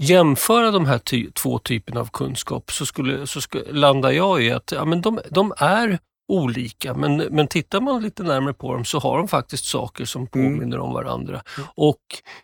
jämföra 0.02 0.70
de 0.70 0.86
här 0.86 0.98
ty 0.98 1.30
två 1.30 1.58
typerna 1.58 2.00
av 2.00 2.10
kunskap 2.12 2.72
så, 2.72 2.86
skulle, 2.86 3.26
så 3.26 3.40
ska, 3.40 3.58
landar 3.70 4.10
jag 4.10 4.42
i 4.42 4.50
att 4.50 4.72
ja, 4.72 4.84
men 4.84 5.00
de, 5.00 5.20
de 5.30 5.52
är 5.56 5.98
olika, 6.28 6.94
men, 6.94 7.16
men 7.16 7.48
tittar 7.48 7.80
man 7.80 8.02
lite 8.02 8.22
närmare 8.22 8.54
på 8.54 8.72
dem 8.72 8.84
så 8.84 8.98
har 8.98 9.18
de 9.18 9.28
faktiskt 9.28 9.64
saker 9.64 10.04
som 10.04 10.20
Mm. 10.20 10.28
påminner 10.30 10.78
om 10.78 10.92
varandra. 10.92 11.42
Mm. 11.56 11.68
Och 11.74 12.00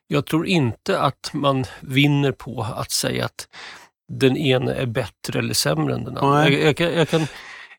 jag 0.06 0.26
tror 0.26 0.46
inte 0.46 1.00
att 1.00 1.30
man 1.32 1.64
vinner 1.80 2.32
på 2.32 2.66
att 2.76 2.90
säga 2.90 3.24
att 3.24 3.48
den 4.12 4.36
ena 4.36 4.74
är 4.74 4.86
bättre 4.86 5.38
eller 5.38 5.54
sämre 5.54 5.94
än 5.94 6.04
den 6.04 6.16
andra. 6.18 6.50
Jag, 6.50 6.62
jag, 6.62 6.76
kan, 6.76 6.92
jag, 6.92 7.08
kan, 7.08 7.26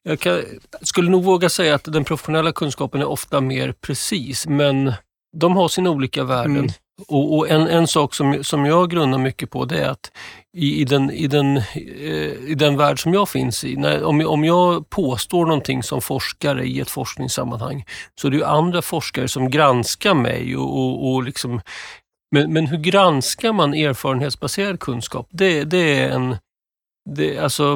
jag 0.08 0.20
kan, 0.20 0.44
skulle 0.82 1.10
nog 1.10 1.24
våga 1.24 1.50
säga 1.50 1.76
att 1.76 1.84
den 1.84 2.04
professionella 2.04 2.52
kunskapen 2.52 3.02
är 3.02 3.06
ofta 3.06 3.42
mer 3.42 3.72
precis, 3.72 4.48
men 4.48 4.94
de 5.38 5.56
har 5.56 5.68
sina 5.68 5.90
olika 5.90 6.24
värden. 6.24 6.58
Mm. 6.58 6.72
Och, 7.08 7.38
och, 7.38 7.50
en, 7.50 7.68
en 7.68 7.88
sak 7.88 8.14
som, 8.14 8.44
som 8.44 8.66
jag 8.66 8.90
grundar 8.90 9.18
mycket 9.18 9.50
på 9.50 9.66
det 9.66 9.78
är 9.78 9.90
att 9.90 10.12
i, 10.58 10.82
i, 10.82 10.86
den, 10.86 11.12
i, 11.12 11.28
den, 11.28 11.58
eh, 11.58 12.32
i 12.48 12.56
den 12.58 12.78
värld 12.78 13.04
som 13.04 13.14
jag 13.14 13.30
finns 13.30 13.64
i, 13.64 13.76
när, 13.76 14.04
om, 14.04 14.26
om 14.28 14.44
jag 14.44 14.90
påstår 14.90 15.46
någonting 15.46 15.84
som 15.84 16.02
forskare 16.02 16.66
i 16.66 16.80
ett 16.80 16.90
forskningssammanhang 16.90 17.86
så 18.22 18.28
är 18.28 18.32
det 18.32 18.38
ju 18.38 18.44
andra 18.44 18.82
forskare 18.82 19.28
som 19.28 19.50
granskar 19.50 20.14
mig 20.14 20.58
och, 20.58 20.78
och, 20.78 21.14
och 21.14 21.24
liksom 21.24 21.62
men, 22.32 22.54
men 22.54 22.68
hur 22.68 22.78
granskar 22.78 23.54
man 23.54 23.74
erfarenhetsbaserad 23.74 24.80
kunskap? 24.80 25.28
Det, 25.32 25.64
det 25.64 26.00
är 26.00 26.10
en 26.10 26.36
det, 27.16 27.38
alltså, 27.38 27.76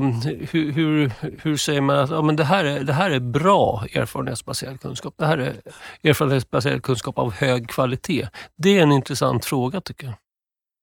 hur, 0.52 0.72
hur, 0.72 1.12
hur, 1.42 1.58
säger 1.58 1.82
man 1.82 1.98
att 2.00 2.10
ja, 2.10 2.22
men 2.22 2.36
det, 2.36 2.44
här 2.44 2.66
är, 2.66 2.84
det 2.84 2.94
här 2.94 3.12
är 3.12 3.20
bra 3.20 3.86
erfarenhetsbaserad 3.94 4.82
kunskap? 4.82 5.14
Det 5.18 5.26
här 5.26 5.38
är 5.38 5.62
erfarenhetsbaserad 6.04 6.84
kunskap 6.84 7.18
av 7.18 7.34
hög 7.34 7.70
kvalitet. 7.70 8.28
Det 8.58 8.78
är 8.78 8.84
en 8.84 8.92
intressant 8.92 9.46
fråga 9.46 9.82
tycker 9.82 10.08
jag. 10.08 10.16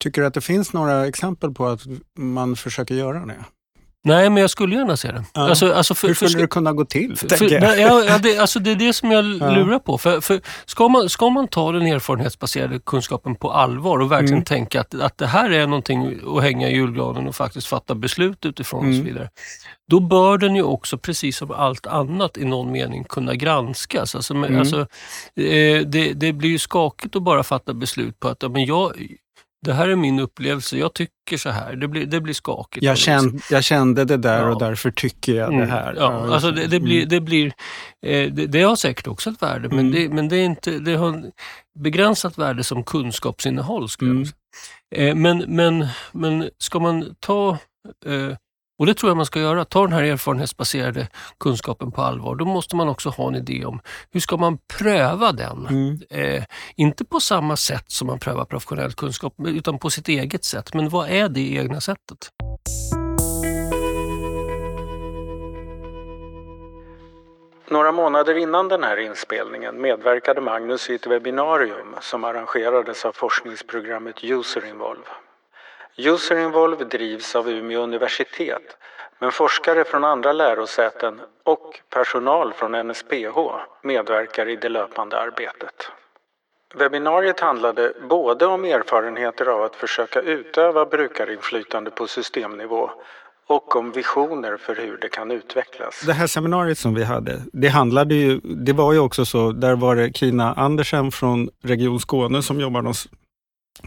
Tycker 0.00 0.21
du 0.21 0.26
att 0.26 0.35
det 0.35 0.40
finns 0.40 0.73
några 0.73 1.07
exempel 1.07 1.55
på 1.55 1.67
att 1.67 1.81
man 2.19 2.57
försöker 2.57 2.95
göra 2.95 3.26
det? 3.26 3.45
Nej, 4.05 4.31
men 4.31 4.40
jag 4.40 4.50
skulle 4.50 4.76
gärna 4.76 4.97
se 4.97 5.12
det. 5.12 5.25
Ja. 5.35 5.49
Alltså, 5.49 5.73
alltså 5.73 5.95
för, 5.95 6.09
Hur 6.09 6.14
skulle 6.14 6.31
för, 6.31 6.38
det 6.38 6.47
kunna 6.47 6.73
gå 6.73 6.85
till? 6.85 7.17
För, 7.17 7.52
ja, 7.52 8.05
ja, 8.05 8.19
det, 8.19 8.38
alltså 8.38 8.59
det 8.59 8.71
är 8.71 8.76
det 8.76 8.93
som 8.93 9.11
jag 9.11 9.25
ja. 9.25 9.50
lurar 9.50 9.78
på. 9.78 9.99
För, 9.99 10.21
för 10.21 10.40
ska, 10.64 10.88
man, 10.88 11.09
ska 11.09 11.31
man 11.31 11.49
ta 11.49 11.73
den 11.73 11.87
erfarenhetsbaserade 11.87 12.78
kunskapen 12.78 13.37
på 13.37 13.52
allvar 13.52 13.99
och 13.99 14.12
verkligen 14.12 14.35
mm. 14.35 14.45
tänka 14.45 14.81
att, 14.81 14.95
att 14.95 15.19
det 15.19 15.26
här 15.26 15.50
är 15.50 15.67
någonting 15.67 16.21
att 16.37 16.43
hänga 16.43 16.69
i 16.69 16.75
julgranen 16.75 17.28
och 17.28 17.37
faktiskt 17.37 17.67
fatta 17.67 17.95
beslut 17.95 18.47
utifrån 18.47 18.81
mm. 18.81 18.90
och 18.90 18.97
så 18.97 19.00
mm. 19.00 19.14
vidare. 19.14 19.31
Då 19.90 20.00
bör 20.00 20.38
den 20.38 20.57
ju 20.57 20.62
också, 20.62 20.99
precis 20.99 21.37
som 21.37 21.50
allt 21.50 21.87
annat 21.87 22.38
i 22.38 22.45
någon 22.45 22.73
mening, 22.73 23.05
kunna 23.05 23.35
granskas. 23.35 24.14
Alltså, 24.14 24.35
mm. 24.35 24.59
alltså, 24.59 24.81
eh, 25.37 25.81
det, 25.87 26.12
det 26.12 26.33
blir 26.33 26.50
ju 26.50 26.59
skakigt 26.59 27.17
att 27.17 27.23
bara 27.23 27.43
fatta 27.43 27.75
beslut 27.75 28.21
på 28.21 28.28
att 28.28 28.52
men 28.52 28.64
jag, 28.64 28.93
det 29.60 29.72
här 29.72 29.88
är 29.88 29.96
min 29.96 30.18
upplevelse, 30.18 30.78
jag 30.78 30.94
tycker 30.94 31.36
så 31.36 31.50
här. 31.50 31.76
Det 31.76 31.88
blir, 31.88 32.06
det 32.06 32.20
blir 32.20 32.34
skakigt. 32.34 32.84
Jag, 32.84 32.98
kände, 32.98 33.42
jag 33.50 33.64
kände 33.64 34.04
det 34.04 34.16
där 34.16 34.42
ja. 34.42 34.48
och 34.48 34.58
därför 34.58 34.90
tycker 34.90 35.34
jag 35.34 35.52
mm. 35.52 35.60
det 35.60 35.72
här. 35.72 35.94
Ja, 35.94 36.26
ja 36.26 36.34
alltså 36.34 36.50
det, 36.50 36.66
det, 36.66 36.80
blir, 36.80 36.96
mm. 36.96 37.08
det, 37.08 37.20
blir, 37.20 37.46
eh, 38.06 38.32
det, 38.32 38.46
det, 38.46 38.62
har 38.62 38.76
säkert 38.76 39.06
också 39.06 39.30
ett 39.30 39.42
värde, 39.42 39.68
men, 39.68 39.78
mm. 39.78 39.92
det, 39.92 40.08
men 40.14 40.28
det, 40.28 40.36
är 40.36 40.44
inte, 40.44 40.78
det 40.78 40.94
har 40.94 41.24
begränsat 41.78 42.38
värde 42.38 42.64
som 42.64 42.84
kunskapsinnehåll. 42.84 43.88
Skulle 43.88 44.10
mm. 44.10 44.28
eh, 44.94 45.14
men, 45.14 45.44
men, 45.48 45.86
men 46.12 46.50
ska 46.58 46.78
man 46.78 47.14
ta 47.20 47.50
eh, 48.06 48.36
och 48.78 48.87
det 48.87 48.94
tror 48.94 49.11
jag 49.11 49.16
man 49.16 49.26
ska 49.26 49.40
göra. 49.40 49.64
Ta 49.64 49.82
den 49.82 49.92
här 49.92 50.02
erfarenhetsbaserade 50.02 51.08
kunskapen 51.40 51.92
på 51.92 52.02
allvar. 52.02 52.35
Då 52.35 52.44
måste 52.44 52.76
man 52.76 52.88
också 52.88 53.08
ha 53.08 53.28
en 53.28 53.35
idé 53.35 53.64
om 53.64 53.80
hur 54.11 54.20
ska 54.20 54.37
man 54.37 54.58
pröva 54.78 55.32
den? 55.32 55.66
Mm. 55.66 55.99
Eh, 56.11 56.44
inte 56.76 57.04
på 57.04 57.20
samma 57.20 57.56
sätt 57.56 57.85
som 57.87 58.06
man 58.06 58.18
prövar 58.18 58.44
professionell 58.44 58.92
kunskap, 58.92 59.35
utan 59.47 59.78
på 59.78 59.90
sitt 59.90 60.08
eget 60.08 60.44
sätt. 60.44 60.75
Men 60.75 60.88
vad 60.88 61.08
är 61.08 61.28
det 61.28 61.54
egna 61.54 61.80
sättet? 61.80 62.30
Några 67.70 67.92
månader 67.92 68.35
innan 68.35 68.68
den 68.68 68.82
här 68.82 68.97
inspelningen 68.97 69.80
medverkade 69.80 70.40
Magnus 70.40 70.90
i 70.90 70.94
ett 70.94 71.06
webbinarium 71.06 71.94
som 72.00 72.25
arrangerades 72.25 73.04
av 73.04 73.12
forskningsprogrammet 73.12 74.25
User 74.25 74.64
Involve. 74.68 75.06
Userinvolve 75.99 76.85
drivs 76.85 77.37
av 77.37 77.50
Umeå 77.50 77.83
universitet 77.83 78.76
men 79.19 79.33
forskare 79.33 79.85
från 79.85 80.05
andra 80.05 80.33
lärosäten 80.33 81.21
och 81.45 81.81
personal 81.90 82.52
från 82.52 82.88
NSPH 82.88 83.38
medverkar 83.83 84.49
i 84.49 84.57
det 84.57 84.69
löpande 84.69 85.21
arbetet. 85.21 85.90
Webbinariet 86.75 87.40
handlade 87.40 87.93
både 88.09 88.47
om 88.47 88.64
erfarenheter 88.64 89.47
av 89.47 89.62
att 89.62 89.76
försöka 89.76 90.21
utöva 90.21 90.87
brukarinflytande 90.87 91.90
på 91.90 92.07
systemnivå 92.07 92.90
och 93.47 93.76
om 93.76 93.93
visioner 93.93 94.57
för 94.57 94.76
hur 94.76 94.99
det 95.00 95.09
kan 95.09 95.31
utvecklas. 95.31 96.02
Det 96.07 96.12
här 96.12 96.26
seminariet 96.26 96.78
som 96.78 96.95
vi 96.95 97.05
hade, 97.05 97.43
det 97.52 97.69
handlade 97.69 98.14
ju, 98.14 98.40
det 98.40 98.73
var 98.73 98.93
ju 98.93 98.99
också 98.99 99.25
så, 99.25 99.52
där 99.52 99.76
var 99.76 99.97
det 99.97 100.17
Kina 100.17 100.55
Andersen 100.55 101.12
från 101.12 101.49
Region 101.62 102.00
Skåne 102.00 102.43
som 102.43 102.61
jobbar 102.61 102.83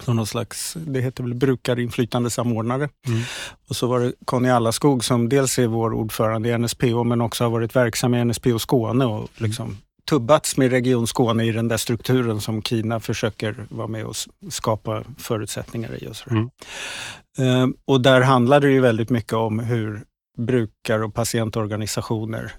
som 0.04 0.16
någon 0.16 0.28
slags, 0.28 0.74
det 0.74 1.02
heter 1.02 1.24
väl 1.24 1.34
brukarinflytande 1.34 2.30
samordnare. 2.30 2.90
Mm. 3.08 3.22
Och 3.70 3.76
så 3.76 3.88
var 3.88 4.00
det 4.00 4.14
Conny 4.26 4.50
Allaskog 4.50 5.04
som 5.04 5.30
dels 5.30 5.60
är 5.60 5.68
vår 5.68 5.94
ordförande 5.94 6.50
i 6.50 6.58
NSPO 6.58 7.04
men 7.04 7.22
också 7.22 7.44
har 7.44 7.52
varit 7.52 7.76
verksam 7.76 8.16
i 8.16 8.26
NSPO 8.26 8.60
Skåne 8.60 9.06
och 9.06 9.30
liksom 9.36 9.78
tubbats 10.10 10.58
med 10.58 10.72
Region 10.72 11.08
Skåne 11.08 11.44
i 11.44 11.52
den 11.52 11.68
där 11.68 11.78
strukturen 11.78 12.42
som 12.42 12.62
Kina 12.62 13.00
försöker 13.00 13.66
vara 13.70 13.88
med 13.88 14.06
och 14.06 14.16
skapa 14.50 15.04
förutsättningar 15.18 16.04
i. 16.04 16.08
Och, 16.08 16.32
mm. 16.32 16.50
Ehm, 17.38 17.74
och 17.86 18.02
där 18.02 18.22
handlar 18.22 18.60
det 18.60 18.72
ju 18.72 18.82
väldigt 18.82 19.10
mycket 19.10 19.34
om 19.34 19.60
hur 19.60 20.04
brukar 20.38 21.04
och 21.04 21.14
patientorganisationer 21.14 22.54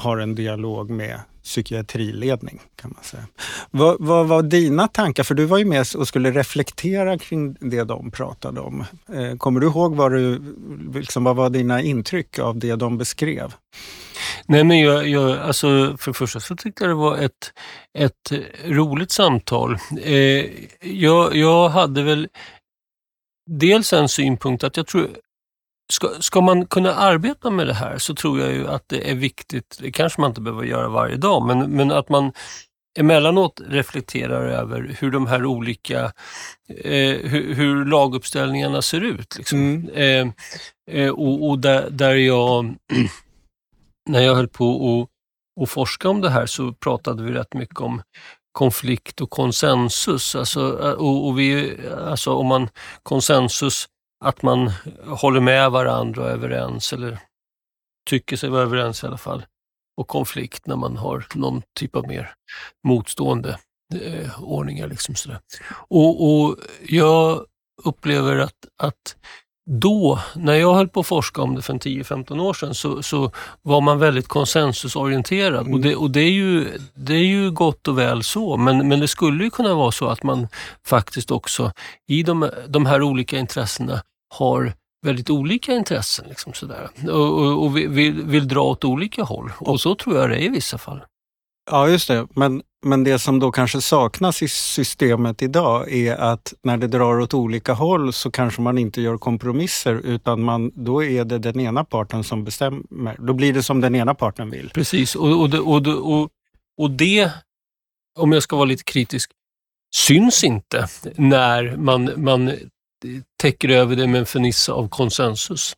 har 0.00 0.18
en 0.18 0.34
dialog 0.34 0.90
med 0.90 1.20
psykiatriledning 1.42 2.60
kan 2.76 2.92
man 2.94 3.04
säga. 3.04 3.26
Vad, 3.70 3.96
vad 4.00 4.26
var 4.26 4.42
dina 4.42 4.88
tankar? 4.88 5.22
För 5.22 5.34
du 5.34 5.44
var 5.44 5.58
ju 5.58 5.64
med 5.64 5.86
och 5.96 6.08
skulle 6.08 6.30
reflektera 6.30 7.18
kring 7.18 7.56
det 7.60 7.84
de 7.84 8.10
pratade 8.10 8.60
om. 8.60 8.84
Eh, 9.14 9.36
kommer 9.36 9.60
du 9.60 9.66
ihåg 9.66 9.96
vad, 9.96 10.12
du, 10.12 10.42
liksom, 10.94 11.24
vad 11.24 11.36
var 11.36 11.50
dina 11.50 11.82
intryck 11.82 12.38
av 12.38 12.58
det 12.58 12.76
de 12.76 12.98
beskrev? 12.98 13.54
Nej, 14.46 14.64
men 14.64 14.80
jag, 14.80 15.08
jag, 15.08 15.38
alltså 15.38 15.96
för 15.98 16.10
det 16.10 16.14
första 16.14 16.40
så 16.40 16.56
tyckte 16.56 16.84
jag 16.84 16.90
det 16.90 16.94
var 16.94 17.16
ett, 17.16 17.52
ett 17.98 18.32
roligt 18.64 19.10
samtal. 19.10 19.76
Eh, 20.02 20.46
jag, 20.80 21.36
jag 21.36 21.68
hade 21.68 22.02
väl 22.02 22.28
dels 23.50 23.92
en 23.92 24.08
synpunkt 24.08 24.64
att 24.64 24.76
jag 24.76 24.86
tror 24.86 25.08
Ska, 25.92 26.08
ska, 26.20 26.40
man 26.40 26.66
kunna 26.66 26.94
arbeta 26.94 27.50
med 27.50 27.66
det 27.66 27.74
här 27.74 27.98
så 27.98 28.14
tror 28.14 28.40
jag 28.40 28.52
ju 28.52 28.68
att 28.68 28.88
det 28.88 29.10
är 29.10 29.14
viktigt, 29.14 29.78
det 29.80 29.92
kanske 29.92 30.20
man 30.20 30.30
inte 30.30 30.40
behöver 30.40 30.64
göra 30.64 30.88
varje 30.88 31.16
dag, 31.16 31.46
men, 31.46 31.70
men 31.70 31.92
att 31.92 32.08
man 32.08 32.32
emellanåt 32.98 33.60
reflekterar 33.68 34.46
över 34.46 34.96
hur 35.00 35.10
de 35.10 35.26
här 35.26 35.44
olika, 35.44 36.04
eh, 36.68 37.16
hur, 37.30 37.54
hur, 37.54 37.84
laguppställningarna 37.84 38.82
ser 38.82 39.00
ut. 39.00 39.36
Liksom. 39.38 39.58
Mm. 39.58 39.88
Eh, 39.94 41.00
eh, 41.00 41.10
och, 41.10 41.48
och 41.48 41.58
där, 41.58 41.90
där, 41.90 42.14
jag, 42.14 42.74
när 44.10 44.20
jag 44.20 44.34
höll 44.34 44.48
på 44.48 45.02
att 45.02 45.10
och 45.60 45.70
forska 45.70 46.08
om 46.08 46.20
det 46.20 46.30
här 46.30 46.46
så 46.46 46.72
pratade 46.72 47.22
vi 47.22 47.32
rätt 47.32 47.54
mycket 47.54 47.80
om 47.80 48.02
konflikt 48.52 49.20
och 49.20 49.30
konsensus. 49.30 50.34
Alltså, 50.34 50.70
och, 50.98 51.26
och 51.26 51.38
vi, 51.38 51.76
alltså 52.06 52.32
om 52.32 52.46
man 52.46 52.68
konsensus 53.02 53.88
att 54.24 54.42
man 54.42 54.72
håller 55.06 55.40
med 55.40 55.70
varandra 55.70 56.22
och 56.22 56.28
är 56.28 56.32
överens, 56.32 56.92
eller 56.92 57.18
tycker 58.10 58.36
sig 58.36 58.50
vara 58.50 58.62
överens 58.62 59.04
i 59.04 59.06
alla 59.06 59.18
fall. 59.18 59.44
Och 59.96 60.08
konflikt 60.08 60.66
när 60.66 60.76
man 60.76 60.96
har 60.96 61.26
någon 61.34 61.62
typ 61.78 61.96
av 61.96 62.06
mer 62.08 62.32
motstående 62.86 63.58
eh, 63.94 64.42
ordningar. 64.42 64.88
Liksom 64.88 65.14
sådär. 65.14 65.40
Och, 65.88 66.24
och 66.28 66.56
jag 66.88 67.44
upplever 67.84 68.38
att, 68.38 68.68
att 68.78 69.16
då, 69.66 70.18
när 70.34 70.54
jag 70.54 70.74
höll 70.74 70.88
på 70.88 71.00
att 71.00 71.06
forska 71.06 71.42
om 71.42 71.54
det 71.54 71.62
för 71.62 71.74
10-15 71.74 72.40
år 72.40 72.54
sedan, 72.54 72.74
så, 72.74 73.02
så 73.02 73.30
var 73.62 73.80
man 73.80 73.98
väldigt 73.98 74.28
konsensusorienterad. 74.28 75.60
Mm. 75.60 75.74
Och, 75.74 75.80
det, 75.80 75.96
och 75.96 76.10
det, 76.10 76.20
är 76.20 76.30
ju, 76.30 76.78
det 76.94 77.14
är 77.14 77.26
ju 77.26 77.50
gott 77.50 77.88
och 77.88 77.98
väl 77.98 78.22
så, 78.22 78.56
men, 78.56 78.88
men 78.88 79.00
det 79.00 79.08
skulle 79.08 79.44
ju 79.44 79.50
kunna 79.50 79.74
vara 79.74 79.92
så 79.92 80.08
att 80.08 80.22
man 80.22 80.48
faktiskt 80.86 81.30
också 81.30 81.72
i 82.06 82.22
de, 82.22 82.50
de 82.68 82.86
här 82.86 83.02
olika 83.02 83.38
intressena 83.38 84.02
har 84.34 84.72
väldigt 85.04 85.30
olika 85.30 85.72
intressen 85.72 86.28
liksom 86.28 86.52
sådär. 86.52 86.88
och, 87.08 87.38
och, 87.38 87.64
och 87.64 87.76
vill, 87.76 88.22
vill, 88.22 88.48
dra 88.48 88.62
åt 88.62 88.84
olika 88.84 89.22
håll. 89.22 89.52
Och 89.58 89.80
så 89.80 89.94
tror 89.94 90.16
jag 90.16 90.30
det 90.30 90.36
är 90.36 90.42
i 90.42 90.48
vissa 90.48 90.78
fall. 90.78 91.00
Ja, 91.70 91.88
just 91.88 92.08
det. 92.08 92.26
Men, 92.34 92.62
men 92.86 93.04
det 93.04 93.18
som 93.18 93.38
då 93.38 93.52
kanske 93.52 93.80
saknas 93.80 94.42
i 94.42 94.48
systemet 94.48 95.42
idag 95.42 95.92
är 95.92 96.16
att 96.16 96.54
när 96.62 96.76
det 96.76 96.86
drar 96.86 97.20
åt 97.20 97.34
olika 97.34 97.72
håll 97.72 98.12
så 98.12 98.30
kanske 98.30 98.62
man 98.62 98.78
inte 98.78 99.00
gör 99.00 99.18
kompromisser 99.18 99.94
utan 99.94 100.42
man, 100.42 100.70
då 100.74 101.04
är 101.04 101.24
det 101.24 101.38
den 101.38 101.60
ena 101.60 101.84
parten 101.84 102.24
som 102.24 102.44
bestämmer. 102.44 103.16
Då 103.18 103.32
blir 103.32 103.52
det 103.52 103.62
som 103.62 103.80
den 103.80 103.94
ena 103.94 104.14
parten 104.14 104.50
vill. 104.50 104.70
Precis, 104.74 105.14
och, 105.14 105.40
och, 105.40 105.50
det, 105.50 105.58
och, 105.58 105.86
och, 105.86 106.30
och 106.78 106.90
det, 106.90 107.30
om 108.18 108.32
jag 108.32 108.42
ska 108.42 108.56
vara 108.56 108.66
lite 108.66 108.84
kritisk, 108.84 109.30
syns 109.96 110.44
inte 110.44 110.88
när 111.16 111.76
man, 111.76 112.10
man 112.16 112.52
täcker 113.44 113.68
över 113.68 113.96
det 113.96 114.06
med 114.06 114.18
en 114.18 114.26
fernissa 114.26 114.72
av 114.72 114.88
konsensus. 114.88 115.72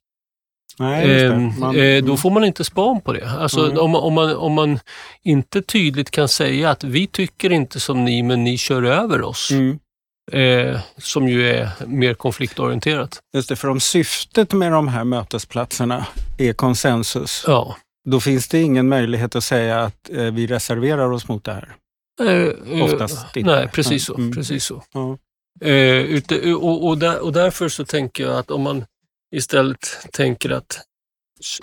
Nej, 0.79 1.25
eh, 1.25 1.39
man, 1.39 1.77
eh, 1.77 2.05
då 2.05 2.17
får 2.17 2.31
man 2.31 2.45
inte 2.45 2.65
span 2.65 3.01
på 3.01 3.13
det. 3.13 3.31
Alltså, 3.31 3.65
mm. 3.65 3.79
om, 3.79 3.95
om, 3.95 4.15
man, 4.15 4.37
om 4.37 4.53
man 4.53 4.79
inte 5.23 5.63
tydligt 5.63 6.11
kan 6.11 6.29
säga 6.29 6.71
att 6.71 6.85
vi 6.85 7.07
tycker 7.07 7.53
inte 7.53 7.81
som 7.81 8.05
ni, 8.05 8.23
men 8.23 8.45
ni 8.45 8.59
kör 8.59 8.83
över 8.83 9.23
oss. 9.23 9.51
Mm. 9.51 9.79
Eh, 10.33 10.81
som 10.99 11.29
ju 11.29 11.49
är 11.49 11.71
mer 11.87 12.15
konfliktorienterat. 12.15 13.19
Just 13.37 13.49
det, 13.49 13.57
för 13.57 13.69
om 13.69 13.81
syftet 13.81 14.53
med 14.53 14.73
de 14.73 14.89
här 14.89 15.05
mötesplatserna 15.05 16.07
är 16.39 16.53
konsensus, 16.53 17.45
ja. 17.47 17.77
då 18.09 18.21
finns 18.21 18.49
det 18.49 18.61
ingen 18.61 18.89
möjlighet 18.89 19.37
att 19.37 19.45
säga 19.45 19.81
att 19.81 20.11
eh, 20.11 20.25
vi 20.25 20.47
reserverar 20.47 21.13
oss 21.13 21.29
mot 21.29 21.45
det 21.45 21.53
här. 21.53 21.77
Eh, 22.21 22.79
eh, 22.79 22.85
Oftast 22.85 23.37
inte. 23.37 23.51
Nej, 23.51 23.69
precis 23.69 24.05
så. 24.05 24.15
Mm. 24.15 24.33
Precis 24.33 24.65
så. 24.65 24.83
Ja. 24.93 25.19
Eh, 25.61 25.97
ute, 25.97 26.55
och, 26.55 26.87
och, 26.87 26.99
där, 26.99 27.19
och 27.19 27.33
därför 27.33 27.69
så 27.69 27.85
tänker 27.85 28.25
jag 28.25 28.39
att 28.39 28.51
om 28.51 28.63
man 28.63 28.85
istället 29.35 30.09
tänker 30.13 30.51
att 30.51 30.81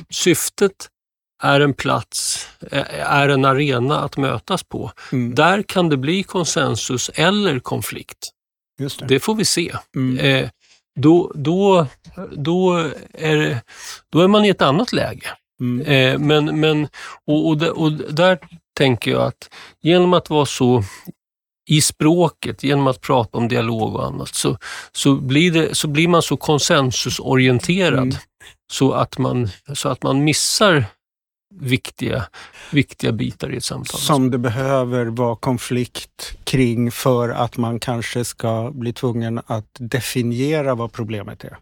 syftet 0.10 0.90
är 1.44 1.60
en 1.60 1.74
plats, 1.74 2.48
är 3.00 3.30
en 3.30 3.46
arena 3.46 4.00
att 4.00 4.18
mötas 4.18 4.64
på. 4.64 4.92
Mm. 5.12 5.36
Där 5.36 5.62
kan 5.62 5.90
det 5.90 5.98
bli 5.98 6.24
konsensus 6.24 7.12
eller 7.14 7.60
konflikt. 7.60 8.30
Det. 8.78 9.08
det. 9.08 9.20
får 9.20 9.36
vi 9.36 9.46
se. 9.46 9.74
Mm. 9.96 10.18
Eh, 10.18 10.50
då, 11.00 11.32
då, 11.36 11.88
då, 12.32 12.92
är, 13.14 13.60
då 14.10 14.20
är 14.20 14.28
man 14.28 14.46
i 14.46 14.50
ett 14.50 14.62
annat 14.62 14.94
läge. 14.94 15.28
Mm. 15.60 15.86
Eh, 15.86 16.20
men, 16.20 16.60
men, 16.60 16.88
och, 17.26 17.48
och, 17.48 17.64
och 17.64 17.92
där 17.92 18.40
tänker 18.78 19.12
jag 19.12 19.22
att 19.22 19.50
genom 19.82 20.14
att 20.14 20.30
vara 20.30 20.46
så 20.46 20.84
i 21.66 21.82
språket, 21.82 22.64
genom 22.64 22.88
att 22.88 23.02
prata 23.02 23.38
om 23.38 23.48
dialog 23.48 23.96
och 23.96 24.06
annat, 24.06 24.36
så, 24.36 24.58
så, 24.92 25.16
blir, 25.16 25.52
det, 25.52 25.76
så 25.76 25.88
blir 25.88 26.08
man 26.08 26.22
så 26.22 26.38
konsensusorienterad 26.38 28.04
mm. 28.04 28.16
så, 28.72 28.92
att 28.92 29.18
man, 29.18 29.50
så 29.74 29.90
att 29.90 30.04
man 30.04 30.24
missar 30.24 30.86
viktiga, 31.60 32.26
viktiga 32.72 33.12
bitar 33.12 33.54
i 33.54 33.58
ett 33.58 33.64
samtal. 33.64 34.00
Som 34.00 34.32
det 34.32 34.38
behöver 34.38 35.06
vara 35.06 35.36
konflikt 35.36 36.38
kring 36.44 36.92
för 36.92 37.30
att 37.30 37.58
man 37.58 37.80
kanske 37.80 38.26
ska 38.26 38.72
bli 38.74 38.94
tvungen 38.94 39.42
att 39.46 39.78
definiera 39.80 40.76
vad 40.76 40.92
problemet 40.92 41.44
är. 41.44 41.58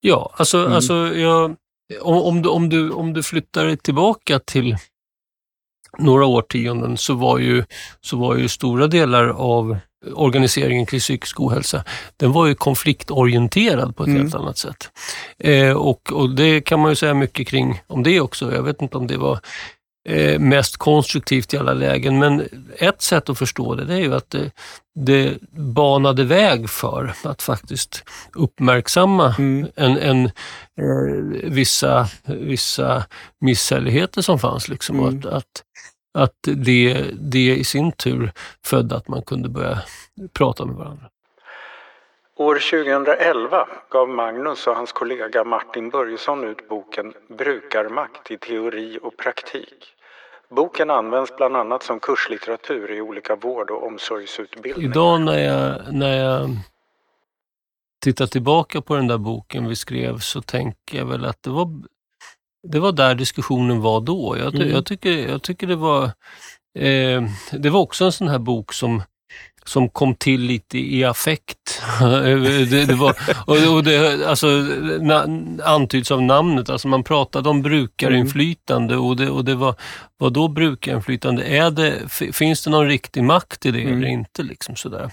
Ja, 0.00 0.34
alltså, 0.36 0.58
mm. 0.58 0.72
alltså 0.72 0.94
jag, 0.94 1.56
om, 2.00 2.16
om, 2.22 2.42
du, 2.42 2.48
om, 2.48 2.68
du, 2.68 2.90
om 2.90 3.12
du 3.12 3.22
flyttar 3.22 3.76
tillbaka 3.76 4.38
till 4.38 4.76
några 5.98 6.26
årtionden 6.26 6.96
så 6.96 7.14
var 7.14 7.38
ju, 7.38 7.64
så 8.00 8.16
var 8.16 8.36
ju 8.36 8.48
stora 8.48 8.86
delar 8.86 9.28
av 9.28 9.78
organiseringen 10.14 10.86
kring 10.86 11.00
psykisk 11.00 11.40
ohälsa, 11.40 11.84
den 12.16 12.32
var 12.32 12.46
ju 12.46 12.54
konfliktorienterad 12.54 13.96
på 13.96 14.02
ett 14.02 14.08
mm. 14.08 14.22
helt 14.22 14.34
annat 14.34 14.58
sätt. 14.58 14.90
Eh, 15.38 15.72
och, 15.72 16.12
och 16.12 16.30
det 16.30 16.60
kan 16.60 16.80
man 16.80 16.90
ju 16.90 16.96
säga 16.96 17.14
mycket 17.14 17.48
kring 17.48 17.80
om 17.86 18.02
det 18.02 18.20
också. 18.20 18.54
Jag 18.54 18.62
vet 18.62 18.82
inte 18.82 18.98
om 18.98 19.06
det 19.06 19.16
var 19.16 19.38
mest 20.38 20.76
konstruktivt 20.76 21.54
i 21.54 21.58
alla 21.58 21.74
lägen, 21.74 22.18
men 22.18 22.48
ett 22.78 23.02
sätt 23.02 23.28
att 23.28 23.38
förstå 23.38 23.74
det, 23.74 23.84
det 23.84 23.94
är 23.94 23.98
ju 23.98 24.14
att 24.14 24.30
det, 24.30 24.50
det 24.94 25.42
banade 25.50 26.24
väg 26.24 26.70
för 26.70 27.14
att 27.24 27.42
faktiskt 27.42 28.04
uppmärksamma 28.34 29.34
mm. 29.38 29.68
en, 29.76 29.98
en 29.98 30.24
eh, 30.24 31.50
vissa, 31.50 32.08
vissa 32.24 33.04
misshälligheter 33.40 34.22
som 34.22 34.38
fanns. 34.38 34.68
Liksom, 34.68 34.98
mm. 34.98 35.18
att, 35.18 35.26
att 35.26 35.62
att 36.18 36.38
det, 36.42 37.04
det 37.20 37.56
i 37.56 37.64
sin 37.64 37.92
tur 37.92 38.32
födde 38.64 38.96
att 38.96 39.08
man 39.08 39.22
kunde 39.22 39.48
börja 39.48 39.78
prata 40.32 40.66
med 40.66 40.76
varandra. 40.76 41.04
År 42.36 42.54
2011 42.54 43.68
gav 43.90 44.08
Magnus 44.08 44.66
och 44.66 44.76
hans 44.76 44.92
kollega 44.92 45.44
Martin 45.44 45.90
Börjesson 45.90 46.44
ut 46.44 46.68
boken 46.68 47.14
Brukarmakt 47.28 48.30
i 48.30 48.38
teori 48.38 48.98
och 49.02 49.16
praktik. 49.16 49.94
Boken 50.50 50.90
används 50.90 51.36
bland 51.36 51.56
annat 51.56 51.82
som 51.82 52.00
kurslitteratur 52.00 52.92
i 52.92 53.00
olika 53.00 53.36
vård 53.36 53.70
och 53.70 53.86
omsorgsutbildningar. 53.86 54.90
Idag 54.90 55.20
när 55.20 55.38
jag, 55.38 55.94
när 55.94 56.16
jag 56.16 56.50
tittar 58.04 58.26
tillbaka 58.26 58.80
på 58.80 58.96
den 58.96 59.06
där 59.06 59.18
boken 59.18 59.68
vi 59.68 59.76
skrev 59.76 60.18
så 60.18 60.42
tänker 60.42 60.98
jag 60.98 61.06
väl 61.06 61.24
att 61.24 61.42
det 61.42 61.50
var 61.50 61.82
det 62.62 62.80
var 62.80 62.92
där 62.92 63.14
diskussionen 63.14 63.80
var 63.80 64.00
då. 64.00 64.36
Jag, 64.38 64.54
mm. 64.54 64.68
jag 64.68 64.86
tycker, 64.86 65.28
jag 65.28 65.42
tycker 65.42 65.66
det 65.66 65.76
var 65.76 66.04
eh, 66.78 67.22
det 67.52 67.70
var 67.70 67.80
också 67.80 68.04
en 68.04 68.12
sån 68.12 68.28
här 68.28 68.38
bok 68.38 68.72
som 68.72 69.02
som 69.68 69.88
kom 69.88 70.14
till 70.14 70.40
lite 70.40 70.78
i 70.78 71.04
affekt. 71.04 71.82
det, 72.00 72.86
det, 72.86 72.94
var, 72.94 73.16
och, 73.46 73.74
och 73.76 73.84
det 73.84 74.26
alltså, 74.28 74.46
na, 75.00 75.26
antyds 75.64 76.10
av 76.10 76.22
namnet, 76.22 76.70
alltså 76.70 76.88
man 76.88 77.04
pratade 77.04 77.48
om 77.48 77.62
brukarinflytande 77.62 78.96
och 78.96 79.16
det, 79.16 79.30
och 79.30 79.44
det 79.44 79.54
var, 79.54 79.74
vad 80.16 80.32
då 80.32 80.48
brukarinflytande? 80.48 81.42
Är 81.42 81.70
det, 81.70 82.12
finns 82.34 82.64
det 82.64 82.70
någon 82.70 82.88
riktig 82.88 83.22
makt 83.22 83.66
i 83.66 83.70
det 83.70 83.82
mm. 83.82 83.98
eller 83.98 84.08
inte? 84.08 84.42
Liksom 84.42 84.76
sådär. 84.76 85.10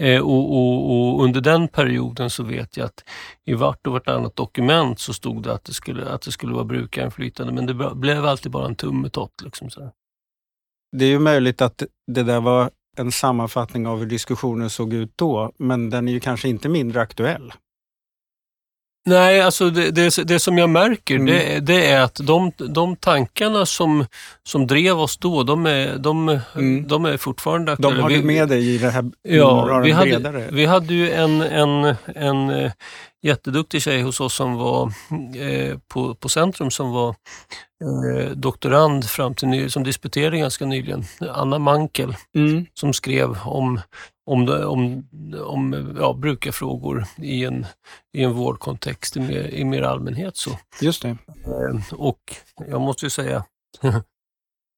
Eh, 0.00 0.20
och, 0.20 0.52
och, 0.52 0.90
och, 0.90 1.24
under 1.24 1.40
den 1.40 1.68
perioden 1.68 2.30
så 2.30 2.42
vet 2.42 2.76
jag 2.76 2.84
att 2.84 3.04
i 3.46 3.54
vart 3.54 3.86
och 3.86 3.92
vartannat 3.92 4.36
dokument 4.36 5.00
så 5.00 5.12
stod 5.12 5.42
det 5.42 5.52
att 5.52 5.64
det 5.64 5.74
skulle, 5.74 6.08
att 6.08 6.22
det 6.22 6.32
skulle 6.32 6.54
vara 6.54 6.64
brukarinflytande, 6.64 7.52
men 7.52 7.66
det 7.66 7.94
blev 7.94 8.26
alltid 8.26 8.52
bara 8.52 8.66
en 8.66 8.74
tummetott. 8.74 9.42
Liksom 9.44 9.70
sådär. 9.70 9.90
Det 10.96 11.04
är 11.04 11.08
ju 11.08 11.18
möjligt 11.18 11.62
att 11.62 11.82
det 12.06 12.22
där 12.22 12.40
var 12.40 12.70
en 12.98 13.12
sammanfattning 13.12 13.86
av 13.86 13.98
hur 13.98 14.06
diskussionen 14.06 14.70
såg 14.70 14.94
ut 14.94 15.12
då, 15.16 15.52
men 15.56 15.90
den 15.90 16.08
är 16.08 16.12
ju 16.12 16.20
kanske 16.20 16.48
inte 16.48 16.68
mindre 16.68 17.00
aktuell. 17.00 17.52
Nej, 19.06 19.40
alltså 19.40 19.70
det, 19.70 19.90
det, 19.90 20.28
det 20.28 20.38
som 20.38 20.58
jag 20.58 20.70
märker 20.70 21.14
mm. 21.14 21.26
det, 21.26 21.60
det, 21.60 21.86
är 21.86 22.00
att 22.00 22.14
de, 22.14 22.52
de 22.56 22.96
tankarna 22.96 23.66
som, 23.66 24.06
som 24.42 24.66
drev 24.66 25.00
oss 25.00 25.16
då, 25.16 25.42
de 25.42 25.66
är, 25.66 25.98
de, 25.98 26.40
mm. 26.54 26.88
de 26.88 27.04
är 27.04 27.16
fortfarande 27.16 27.72
aktuella. 27.72 27.96
De 27.96 28.02
har 28.02 28.10
du 28.10 28.22
med 28.22 28.48
dig 28.48 28.74
i 28.74 28.78
det 28.78 28.90
här 28.90 29.04
ja, 29.22 29.78
vi 29.78 29.90
hade, 29.90 30.48
vi 30.52 30.66
hade 30.66 30.94
ju 30.94 31.10
en, 31.10 31.42
en, 31.42 31.96
en 32.06 32.50
eh, 32.50 32.72
jätteduktig 33.22 33.82
tjej 33.82 34.02
hos 34.02 34.20
oss 34.20 34.34
som 34.34 34.54
var 34.54 34.92
eh, 35.36 35.78
på, 35.88 36.14
på 36.14 36.28
Centrum 36.28 36.70
som 36.70 36.92
var 36.92 37.08
eh, 37.08 38.30
doktorand 38.30 39.04
fram 39.04 39.34
till 39.34 39.48
ny, 39.48 39.68
som 39.70 39.84
disputerade 39.84 40.38
ganska 40.38 40.66
nyligen, 40.66 41.04
Anna 41.20 41.58
Mankel, 41.58 42.16
mm. 42.34 42.66
som 42.74 42.92
skrev 42.92 43.38
om, 43.44 43.80
om, 44.26 44.48
om, 44.48 45.08
om 45.44 45.94
ja, 46.00 46.12
brukarfrågor 46.12 47.04
i 47.16 47.44
en, 47.44 47.66
i 48.16 48.22
en 48.22 48.32
vårdkontext 48.32 49.16
i 49.16 49.20
mer, 49.20 49.46
i 49.54 49.64
mer 49.64 49.82
allmänhet. 49.82 50.36
Så. 50.36 50.50
Just 50.80 51.02
det. 51.02 51.08
Eh, 51.08 51.94
och 51.94 52.20
jag 52.56 52.80
måste 52.80 53.06
ju 53.06 53.10
säga 53.10 53.44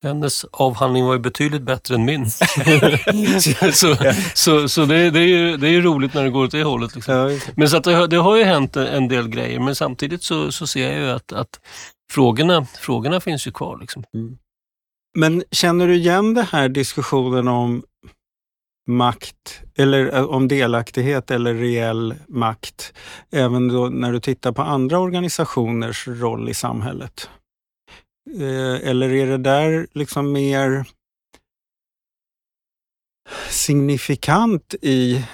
hennes 0.03 0.45
avhandling 0.45 1.05
var 1.05 1.13
ju 1.13 1.19
betydligt 1.19 1.63
bättre 1.63 1.95
än 1.95 2.05
min. 2.05 2.31
så 3.73 3.97
så, 4.35 4.69
så 4.69 4.85
det, 4.85 5.11
det, 5.11 5.21
är 5.21 5.27
ju, 5.27 5.57
det 5.57 5.69
är 5.69 5.81
roligt 5.81 6.15
när 6.15 6.25
det 6.25 6.31
går 6.31 6.45
åt 6.45 6.51
det 6.51 6.63
hållet. 6.63 6.95
Liksom. 6.95 7.15
Ja, 7.15 7.39
men 7.57 7.69
så 7.69 7.77
att 7.77 7.85
det, 7.85 8.07
det, 8.07 8.17
har 8.17 8.37
ju 8.37 8.45
hänt 8.45 8.77
en 8.77 9.09
del 9.09 9.29
grejer, 9.29 9.61
men 9.61 9.75
samtidigt 9.75 10.23
så, 10.23 10.53
så 10.53 10.67
ser 10.67 10.93
jag 10.93 11.01
ju 11.01 11.11
att, 11.11 11.33
att 11.33 11.61
frågorna, 12.13 12.65
frågorna 12.65 13.21
finns 13.21 13.47
ju 13.47 13.53
kvar. 13.53 13.79
Liksom. 13.81 14.05
Mm. 14.15 14.39
Men 15.19 15.43
känner 15.51 15.87
du 15.87 15.95
igen 15.95 16.35
det 16.35 16.43
här 16.43 16.69
diskussionen 16.69 17.49
om 17.49 17.83
makt 18.89 19.63
eller 19.77 20.17
eh, 20.17 20.25
om 20.25 20.49
delaktighet 20.49 21.31
eller 21.31 21.55
reell 21.55 22.15
makt 22.29 22.93
även 23.31 23.67
när 24.01 24.13
du 24.13 24.21
tittar 24.21 24.53
på 24.53 24.63
andra 24.63 24.99
organisationers 24.99 26.09
roll 26.09 26.49
i 26.49 26.55
samhället? 26.55 27.31
Eh, 28.35 28.89
eller 28.89 29.13
är 29.13 29.27
det 29.27 29.39
där 29.39 29.87
liksom 29.93 30.33
mer 30.33 30.85
signifikant 33.51 34.75
i, 34.83 35.25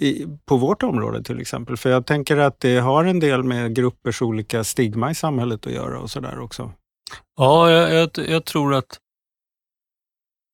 i, 0.00 0.26
på 0.44 0.56
vårt 0.56 0.82
område 0.82 1.22
till 1.22 1.40
exempel? 1.40 1.76
För 1.76 1.90
jag 1.90 2.06
tänker 2.06 2.36
att 2.36 2.60
det 2.60 2.78
har 2.78 3.04
en 3.04 3.20
del 3.20 3.42
med 3.42 3.74
gruppers 3.74 4.22
olika 4.22 4.64
stigma 4.64 5.10
i 5.10 5.14
samhället 5.14 5.66
att 5.66 5.72
göra 5.72 6.00
och 6.00 6.10
sådär 6.10 6.38
också. 6.40 6.72
Ja, 7.36 7.70
jag, 7.70 7.94
jag, 7.94 8.28
jag, 8.28 8.44
tror 8.44 8.74
att, 8.74 8.98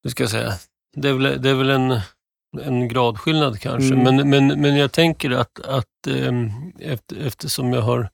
hur 0.02 0.10
ska 0.10 0.22
jag 0.22 0.30
säga, 0.30 0.52
det 0.96 1.08
är 1.08 1.12
väl, 1.12 1.42
det 1.42 1.50
är 1.50 1.54
väl 1.54 1.70
en, 1.70 2.00
en 2.62 2.88
gradskillnad 2.88 3.60
kanske, 3.60 3.94
mm. 3.94 4.16
men, 4.16 4.30
men, 4.30 4.60
men 4.60 4.76
jag 4.76 4.92
tänker 4.92 5.30
att, 5.30 5.60
att 5.60 6.06
efter, 6.80 7.26
eftersom 7.26 7.72
jag 7.72 7.82
har 7.82 8.10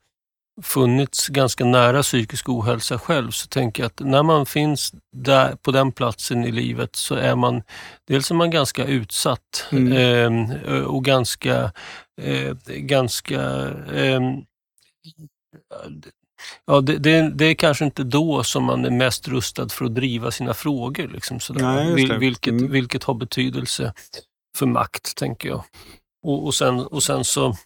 funnits 0.61 1.27
ganska 1.27 1.65
nära 1.65 2.01
psykisk 2.01 2.49
ohälsa 2.49 2.99
själv 2.99 3.31
så 3.31 3.47
tänker 3.47 3.83
jag 3.83 3.87
att 3.87 3.99
när 3.99 4.23
man 4.23 4.45
finns 4.45 4.93
där, 5.15 5.55
på 5.55 5.71
den 5.71 5.91
platsen 5.91 6.45
i 6.45 6.51
livet 6.51 6.95
så 6.95 7.15
är 7.15 7.35
man 7.35 7.63
dels 8.07 8.31
är 8.31 8.35
man 8.35 8.51
ganska 8.51 8.85
utsatt 8.85 9.67
mm. 9.71 10.51
eh, 10.51 10.83
och 10.83 11.05
ganska, 11.05 11.71
eh, 12.21 12.53
ganska 12.65 13.41
eh, 13.93 14.21
Ja, 16.65 16.81
det, 16.81 16.97
det, 16.97 17.29
det, 17.29 17.45
är 17.45 17.53
kanske 17.53 17.85
inte 17.85 18.03
då 18.03 18.43
som 18.43 18.63
man 18.63 18.85
är 18.85 18.89
mest 18.89 19.27
rustad 19.27 19.69
för 19.69 19.85
att 19.85 19.95
driva 19.95 20.31
sina 20.31 20.53
frågor. 20.53 21.07
Liksom, 21.07 21.39
sådär. 21.39 21.61
Nej, 21.61 22.17
vilket, 22.17 22.51
mm. 22.51 22.71
vilket 22.71 23.03
har 23.03 23.13
betydelse 23.13 23.93
för 24.57 24.65
makt, 24.65 25.15
tänker 25.15 25.49
jag. 25.49 25.63
Och, 26.23 26.45
och, 26.45 26.55
sen, 26.55 26.79
och 26.79 27.03
sen 27.03 27.23
så 27.23 27.57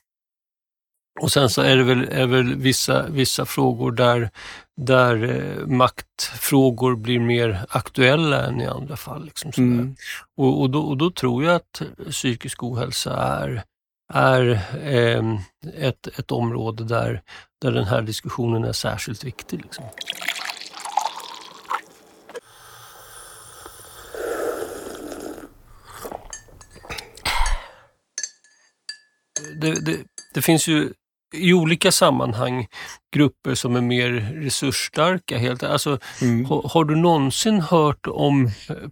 och 1.19 1.31
sen 1.31 1.49
så 1.49 1.61
är 1.61 1.77
det 1.77 1.83
väl, 1.83 2.07
är 2.11 2.27
väl 2.27 2.55
vissa, 2.55 3.07
vissa 3.09 3.45
frågor 3.45 3.91
där, 3.91 4.29
där 4.77 5.23
eh, 5.23 5.67
maktfrågor 5.67 6.95
blir 6.95 7.19
mer 7.19 7.65
aktuella 7.69 8.45
än 8.45 8.61
i 8.61 8.65
andra 8.65 8.95
fall. 8.95 9.25
Liksom 9.25 9.51
mm. 9.57 9.95
och, 10.37 10.61
och, 10.61 10.69
då, 10.69 10.81
och 10.81 10.97
då 10.97 11.11
tror 11.11 11.43
jag 11.43 11.55
att 11.55 11.81
psykisk 12.09 12.63
ohälsa 12.63 13.13
är, 13.13 13.63
är 14.13 14.51
eh, 14.83 15.39
ett, 15.77 16.07
ett 16.19 16.31
område 16.31 16.83
där, 16.83 17.21
där 17.61 17.71
den 17.71 17.85
här 17.85 18.01
diskussionen 18.01 18.63
är 18.63 18.73
särskilt 18.73 19.23
viktig. 19.23 19.61
Liksom. 19.61 19.85
det, 29.61 29.85
det, 29.85 29.97
det 30.33 30.41
finns 30.41 30.67
ju 30.67 30.93
i 31.35 31.53
olika 31.53 31.91
sammanhang 31.91 32.67
grupper 33.15 33.55
som 33.55 33.75
är 33.75 33.81
mer 33.81 34.09
resursstarka. 34.43 35.37
Helt, 35.37 35.63
alltså, 35.63 35.99
Mm. 36.21 36.45
har, 36.45 36.69
har 36.73 36.85
du 36.85 36.95
någonsin 36.95 37.61
hört 37.61 38.07
om 38.07 38.49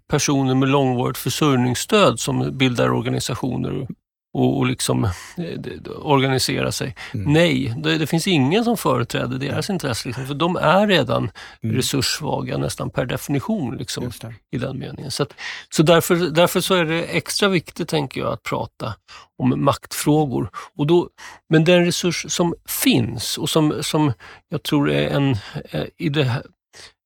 personer 0.10 0.56
med 0.56 0.69
långvarigt 0.69 1.17
försörjningsstöd 1.17 2.19
som 2.19 2.58
bildar 2.58 2.89
organisationer 2.91 3.88
och, 4.34 4.58
och 4.58 4.65
liksom 4.65 5.04
eh, 5.04 5.12
d- 5.38 5.69
d- 5.82 5.89
organiserar 6.02 6.72
sig? 6.72 6.96
Mm. 7.13 7.34
Nej, 7.34 7.74
det, 7.78 7.98
det 7.98 8.08
finns 8.08 8.28
ingen 8.28 8.63
som 8.63 8.78
företräder 8.78 9.38
deras 9.38 9.69
intresse. 9.69 10.08
Liksom, 10.08 10.28
för 10.28 10.34
de 10.34 10.56
är 10.56 10.88
redan 10.88 11.32
Mm. 11.63 11.76
resurssvaga 11.76 12.58
nästan 12.58 12.89
per 12.89 13.06
definition. 13.06 13.78
Liksom 13.78 14.12
det. 14.22 14.34
i 14.52 14.58
den 14.58 14.80
meningen. 14.80 15.12
Så, 15.12 15.24
att, 15.24 15.34
så 15.69 15.84
därför, 15.84 16.15
därför 16.15 16.62
så 16.62 16.74
är 16.76 16.86
det 16.86 17.04
extra 17.04 17.50
viktigt, 17.50 17.88
tänker 17.89 18.22
jag, 18.22 18.34
att 18.34 18.43
prata 18.43 18.96
om 19.38 19.63
maktfrågor. 19.65 20.50
Och 20.78 20.88
då, 20.88 21.10
men 21.50 21.63
den 21.63 21.86
resurs 21.86 22.26
som 22.30 22.56
finns 22.84 23.38
och 23.38 23.50
som, 23.50 23.84
som 23.84 24.13
jag 24.50 24.63
tror 24.63 24.91
är 24.91 25.10
en, 25.10 25.32
eh, 25.72 25.84
i 25.98 26.10
det 26.10 26.24
här, 26.24 26.43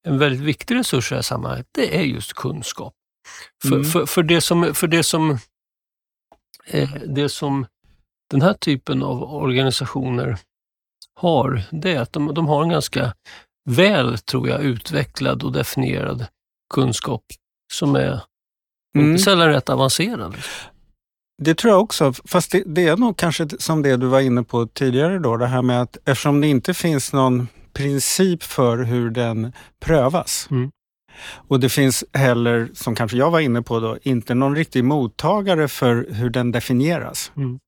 en 0.07 0.17
väldigt 0.17 0.41
viktig 0.41 0.75
resurs 0.75 1.11
i 1.11 1.13
det 1.13 1.17
här 1.17 1.21
sammanhanget, 1.21 1.67
det 1.71 1.97
är 1.97 2.01
just 2.01 2.33
kunskap. 2.33 2.93
För, 3.61 3.75
Mm. 3.75 3.83
för, 3.85 4.05
för 4.05 4.23
det 4.23 4.41
som, 4.41 4.73
för 4.75 4.87
det 4.87 5.03
som, 5.03 5.37
det 7.05 7.29
som 7.29 7.65
den 8.31 8.41
här 8.41 8.53
typen 8.53 9.03
av 9.03 9.23
organisationer 9.23 10.37
har, 11.15 11.61
det 11.71 11.93
är 11.93 12.01
att 12.01 12.13
de, 12.13 12.33
de 12.33 12.47
har 12.47 12.63
en 12.63 12.69
ganska 12.69 13.13
väl, 13.69 14.17
tror 14.17 14.49
jag, 14.49 14.61
utvecklad 14.61 15.43
och 15.43 15.51
definierad 15.51 16.25
kunskap 16.73 17.23
som 17.73 17.95
är 17.95 18.21
Mm. 18.97 19.11
inte 19.11 19.23
sällan 19.23 19.47
rätt 19.47 19.69
avancerad. 19.69 20.35
Det 21.43 21.55
tror 21.55 21.73
jag 21.73 21.81
också, 21.81 22.13
fast 22.13 22.51
det, 22.51 22.63
det 22.65 22.87
är 22.87 22.97
nog 22.97 23.17
kanske 23.17 23.47
som 23.59 23.81
det 23.81 23.97
du 23.97 24.07
var 24.07 24.19
inne 24.19 24.43
på 24.43 24.67
tidigare 24.67 25.19
då, 25.19 25.37
det 25.37 25.47
här 25.47 25.61
med 25.61 25.81
att 25.81 25.97
eftersom 26.05 26.41
det 26.41 26.47
inte 26.47 26.73
finns 26.73 27.13
någon 27.13 27.47
princip 27.73 28.43
för 28.43 28.77
hur 28.77 29.09
den 29.09 29.53
prövas. 29.79 30.47
Mm. 30.51 30.71
Och 31.47 31.59
det 31.59 31.69
finns 31.69 32.03
heller, 32.13 32.69
som 32.73 32.95
kanske 32.95 33.17
jag 33.17 33.31
var 33.31 33.39
inne 33.39 33.61
på 33.61 33.79
då, 33.79 33.97
inte 34.03 34.33
någon 34.33 34.55
riktig 34.55 34.83
mottagare 34.83 35.67
för 35.67 36.07
hur 36.09 36.29
den 36.29 36.51
definieras. 36.51 37.31
Mm. 37.37 37.59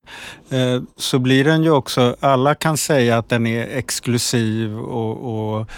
Eh, 0.49 0.83
så 0.97 1.19
blir 1.19 1.43
den 1.43 1.63
ju 1.63 1.71
också, 1.71 2.15
alla 2.19 2.55
kan 2.55 2.77
säga 2.77 3.17
att 3.17 3.29
den 3.29 3.47
är 3.47 3.67
exklusiv 3.77 4.79
och, 4.79 5.57
och 5.57 5.69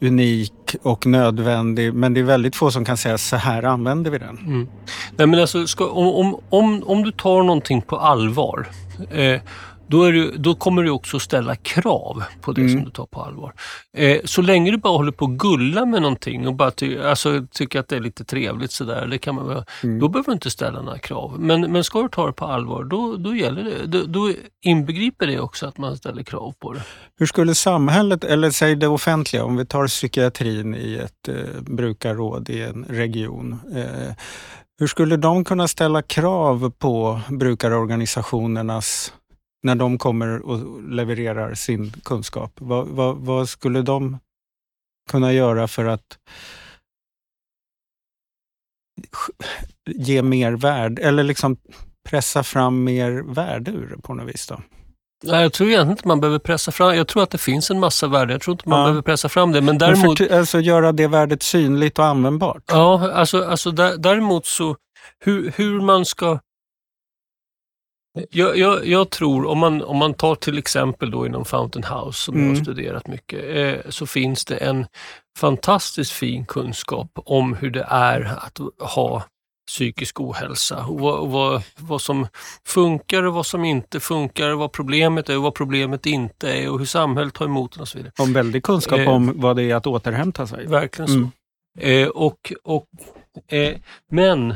unik 0.00 0.76
och 0.82 1.06
nödvändig, 1.06 1.94
men 1.94 2.14
det 2.14 2.20
är 2.20 2.24
väldigt 2.24 2.56
få 2.56 2.70
som 2.70 2.84
kan 2.84 2.96
säga 2.96 3.18
så 3.18 3.36
här 3.36 3.62
använder 3.62 4.10
vi 4.10 4.18
den. 4.18 4.38
Mm. 4.38 4.68
Nej, 5.16 5.26
men 5.26 5.40
alltså, 5.40 5.66
ska, 5.66 5.90
om, 5.90 6.06
om, 6.14 6.40
om, 6.48 6.82
om 6.86 7.02
du 7.02 7.12
tar 7.12 7.42
någonting 7.42 7.82
på 7.82 7.96
allvar, 7.96 8.68
eh, 9.10 9.40
då, 9.88 10.10
det, 10.10 10.30
då 10.36 10.54
kommer 10.54 10.82
du 10.82 10.90
också 10.90 11.18
ställa 11.18 11.56
krav 11.56 12.22
på 12.40 12.52
det 12.52 12.60
Mm. 12.60 12.72
som 12.72 12.84
du 12.84 12.90
tar 12.90 13.06
på 13.06 13.22
allvar. 13.22 13.52
Eh, 13.96 14.18
så 14.24 14.42
länge 14.42 14.70
du 14.70 14.76
bara 14.76 14.96
håller 14.96 15.12
på 15.12 15.24
att 15.24 15.30
gulla 15.30 15.86
med 15.86 16.02
någonting 16.02 16.48
och 16.48 16.54
bara 16.54 16.70
ty, 16.70 16.98
alltså, 16.98 17.46
tycker 17.52 17.80
att 17.80 17.88
det 17.88 17.96
är 17.96 18.00
lite 18.00 18.24
trevligt 18.24 18.72
sådär, 18.72 19.06
det 19.06 19.18
kan 19.18 19.34
man 19.34 19.48
väl, 19.48 19.64
Mm. 19.82 19.98
då 19.98 20.08
behöver 20.08 20.26
du 20.26 20.32
inte 20.32 20.50
ställa 20.50 20.82
några 20.82 20.98
krav. 20.98 21.34
Men, 21.40 21.72
men 21.72 21.84
ska 21.84 22.02
du 22.02 22.08
ta 22.08 22.26
det 22.26 22.32
på 22.32 22.44
allvar, 22.44 22.84
då, 22.84 23.16
då, 23.16 23.34
gäller 23.34 23.64
det, 23.64 23.86
då, 23.86 24.02
då 24.06 24.32
inbegriper 24.64 25.26
det 25.26 25.40
också 25.40 25.66
att 25.66 25.78
man 25.78 25.96
ställer 25.96 26.22
krav 26.22 26.54
på 26.60 26.72
det. 26.72 26.82
Hur 27.18 27.26
skulle 27.26 27.54
samhället, 27.54 28.24
eller 28.24 28.50
säg 28.50 28.76
det 28.76 28.88
offentliga, 28.88 29.44
om 29.44 29.56
vi 29.56 29.66
tar 29.66 29.86
psykiatrin 29.86 30.74
i 30.74 30.94
ett 31.04 31.28
eh, 31.28 31.60
brukarråd 31.60 32.50
i 32.50 32.62
en 32.62 32.84
region. 32.88 33.58
Eh, 33.74 34.14
hur 34.78 34.86
skulle 34.86 35.16
de 35.16 35.44
kunna 35.44 35.68
ställa 35.68 36.02
krav 36.02 36.70
på 36.78 37.20
brukarorganisationernas, 37.28 39.12
när 39.62 39.74
de 39.74 39.98
kommer 39.98 40.46
och 40.46 40.82
levererar 40.82 41.54
sin 41.54 41.90
kunskap? 42.04 42.52
Vad, 42.60 42.86
vad, 42.86 43.16
vad 43.16 43.48
skulle 43.48 43.82
de 43.82 44.18
kunna 45.10 45.32
göra 45.32 45.68
för 45.68 45.84
att 45.84 46.18
ge 49.90 50.22
mer 50.22 50.52
värde, 50.52 51.02
eller 51.02 51.22
liksom 51.22 51.56
pressa 52.08 52.42
fram 52.42 52.84
mer 52.84 53.22
värde 53.34 53.70
ur 53.70 53.86
det 53.96 54.02
på 54.02 54.14
något 54.14 54.28
vis? 54.34 54.46
Då? 54.46 54.60
Nej, 55.24 55.42
jag 55.42 55.52
tror 55.52 55.68
egentligen 55.68 55.90
inte 55.90 56.08
man 56.08 56.20
behöver 56.20 56.38
pressa 56.38 56.72
fram, 56.72 56.96
jag 56.96 57.08
tror 57.08 57.22
att 57.22 57.30
det 57.30 57.38
finns 57.38 57.70
en 57.70 57.80
massa 57.80 58.08
värde, 58.08 58.32
jag 58.34 58.40
tror 58.42 58.52
inte 58.54 58.68
man 58.68 58.78
Ja. 58.78 58.84
behöver 58.84 59.02
pressa 59.02 59.28
fram 59.28 59.52
det. 59.52 59.60
Men 59.60 59.64
Men 59.64 59.78
däremot, 59.78 60.18
för, 60.18 60.38
alltså 60.38 60.60
göra 60.60 60.92
det 60.92 61.06
värdet 61.08 61.42
synligt 61.42 61.98
och 61.98 62.04
användbart? 62.04 62.62
Ja, 62.66 63.12
alltså, 63.12 63.44
alltså 63.44 63.70
där, 63.70 63.96
däremot 63.96 64.46
så 64.46 64.76
hur, 65.24 65.52
hur 65.56 65.80
man 65.80 66.04
ska... 66.04 66.38
Jag, 68.30 68.58
jag, 68.58 68.86
jag 68.86 69.10
tror, 69.10 69.46
om 69.46 69.58
man, 69.58 69.82
om 69.82 69.96
man 69.96 70.14
tar 70.14 70.34
till 70.34 70.58
exempel 70.58 71.10
då 71.10 71.26
inom 71.26 71.44
Fountain 71.44 71.84
House 71.84 72.18
som 72.24 72.34
jag 72.34 72.42
Mm. 72.44 72.56
har 72.56 72.62
studerat 72.64 73.06
mycket, 73.06 73.56
eh, 73.56 73.90
så 73.90 74.06
finns 74.06 74.44
det 74.44 74.56
en 74.56 74.86
fantastiskt 75.38 76.12
fin 76.12 76.46
kunskap 76.46 77.10
om 77.14 77.54
hur 77.54 77.70
det 77.70 77.86
är 77.90 78.20
att 78.38 78.58
ha 78.80 79.22
psykisk 79.68 80.20
ohälsa. 80.20 80.84
Och 80.86 81.00
vad, 81.00 81.18
och 81.18 81.30
vad, 81.30 81.62
vad 81.78 82.02
som 82.02 82.26
funkar 82.66 83.22
och 83.22 83.34
vad 83.34 83.46
som 83.46 83.64
inte 83.64 84.00
funkar, 84.00 84.50
vad 84.50 84.72
problemet 84.72 85.28
är 85.28 85.36
och 85.36 85.42
vad 85.42 85.54
problemet 85.54 86.06
inte 86.06 86.52
är 86.52 86.70
och 86.70 86.78
hur 86.78 86.86
samhället 86.86 87.34
tar 87.34 87.44
emot 87.44 87.72
den 87.72 87.80
och 87.80 87.88
så 87.88 87.98
vidare. 87.98 88.12
Om 88.18 88.32
väldig 88.32 88.62
kunskap 88.62 88.98
Eh, 88.98 89.08
om 89.08 89.32
vad 89.40 89.56
det 89.56 89.62
är 89.70 89.74
att 89.74 89.86
återhämta 89.86 90.46
sig. 90.46 90.66
Verkligen 90.66 91.08
så. 91.08 91.14
Mm. 91.14 91.30
Eh, 91.80 92.08
och, 92.08 92.52
och, 92.64 92.86
eh, 93.56 93.74
men 94.10 94.54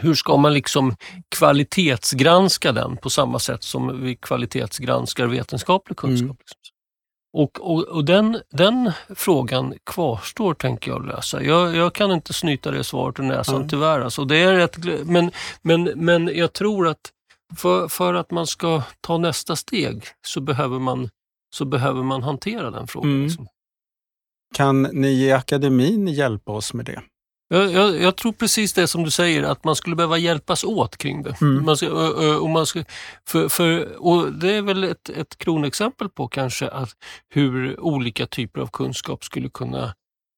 hur 0.00 0.14
ska 0.14 0.36
man 0.36 0.54
liksom 0.54 0.96
kvalitetsgranska 1.28 2.72
den 2.72 2.96
på 2.96 3.10
samma 3.10 3.38
sätt 3.38 3.62
som 3.62 4.02
vi 4.02 4.16
kvalitetsgranskar 4.16 5.26
vetenskaplig 5.26 5.96
kunskap? 5.96 6.24
Mm. 6.24 6.36
liksom. 6.38 6.76
Och, 7.32 7.60
och, 7.60 7.82
och 7.82 8.04
den, 8.04 8.40
den 8.50 8.92
frågan 9.14 9.74
kvarstår, 9.84 10.54
tänker 10.54 10.90
jag 10.90 11.06
lösa. 11.06 11.42
Jag, 11.42 11.76
jag 11.76 11.94
kan 11.94 12.12
inte 12.12 12.32
snyta 12.32 12.70
det 12.70 12.84
svaret 12.84 13.18
ur 13.18 13.22
näsan 13.22 13.56
Mm. 13.56 13.68
tyvärr. 13.68 14.00
Alltså, 14.00 14.24
det 14.24 14.36
är 14.36 14.54
rätt, 14.54 14.76
men, 15.06 15.30
men, 15.62 15.84
men 15.84 16.30
jag 16.34 16.52
tror 16.52 16.88
att 16.88 17.10
för, 17.56 17.88
för 17.88 18.14
att 18.14 18.30
man 18.30 18.46
ska 18.46 18.82
ta 19.00 19.18
nästa 19.18 19.56
steg 19.56 20.04
så 20.26 20.40
behöver 20.40 20.78
man, 20.78 21.08
så 21.54 21.64
behöver 21.64 22.02
man 22.02 22.22
hantera 22.22 22.70
den 22.70 22.86
frågan. 22.86 23.10
Mm. 23.10 23.24
Liksom. 23.24 23.48
Kan 24.54 24.82
ni 24.82 25.08
i 25.08 25.32
akademin 25.32 26.08
hjälpa 26.08 26.52
oss 26.52 26.74
med 26.74 26.84
det? 26.84 27.02
Jag, 27.48 27.72
jag, 27.72 28.00
jag 28.00 28.16
tror 28.16 28.32
precis 28.32 28.72
det 28.72 28.86
som 28.86 29.04
du 29.04 29.10
säger, 29.10 29.42
att 29.42 29.64
man 29.64 29.76
skulle 29.76 29.96
behöva 29.96 30.18
hjälpas 30.18 30.64
åt 30.64 30.96
kring 30.96 31.22
det. 31.22 31.40
Mm. 31.40 31.64
Man 31.64 31.76
ska, 31.76 31.90
och, 32.40 32.50
man 32.50 32.66
ska, 32.66 32.84
för, 33.28 33.48
för, 33.48 33.96
och 33.96 34.32
det 34.32 34.52
är 34.52 34.62
väl 34.62 34.84
ett, 34.84 35.08
ett 35.08 35.38
kronexempel 35.38 36.08
på 36.08 36.28
kanske 36.28 36.68
att 36.68 36.90
hur 37.28 37.80
olika 37.80 38.26
typer 38.26 38.60
av 38.60 38.66
kunskap 38.66 39.24
skulle 39.24 39.48
kunna... 39.48 39.94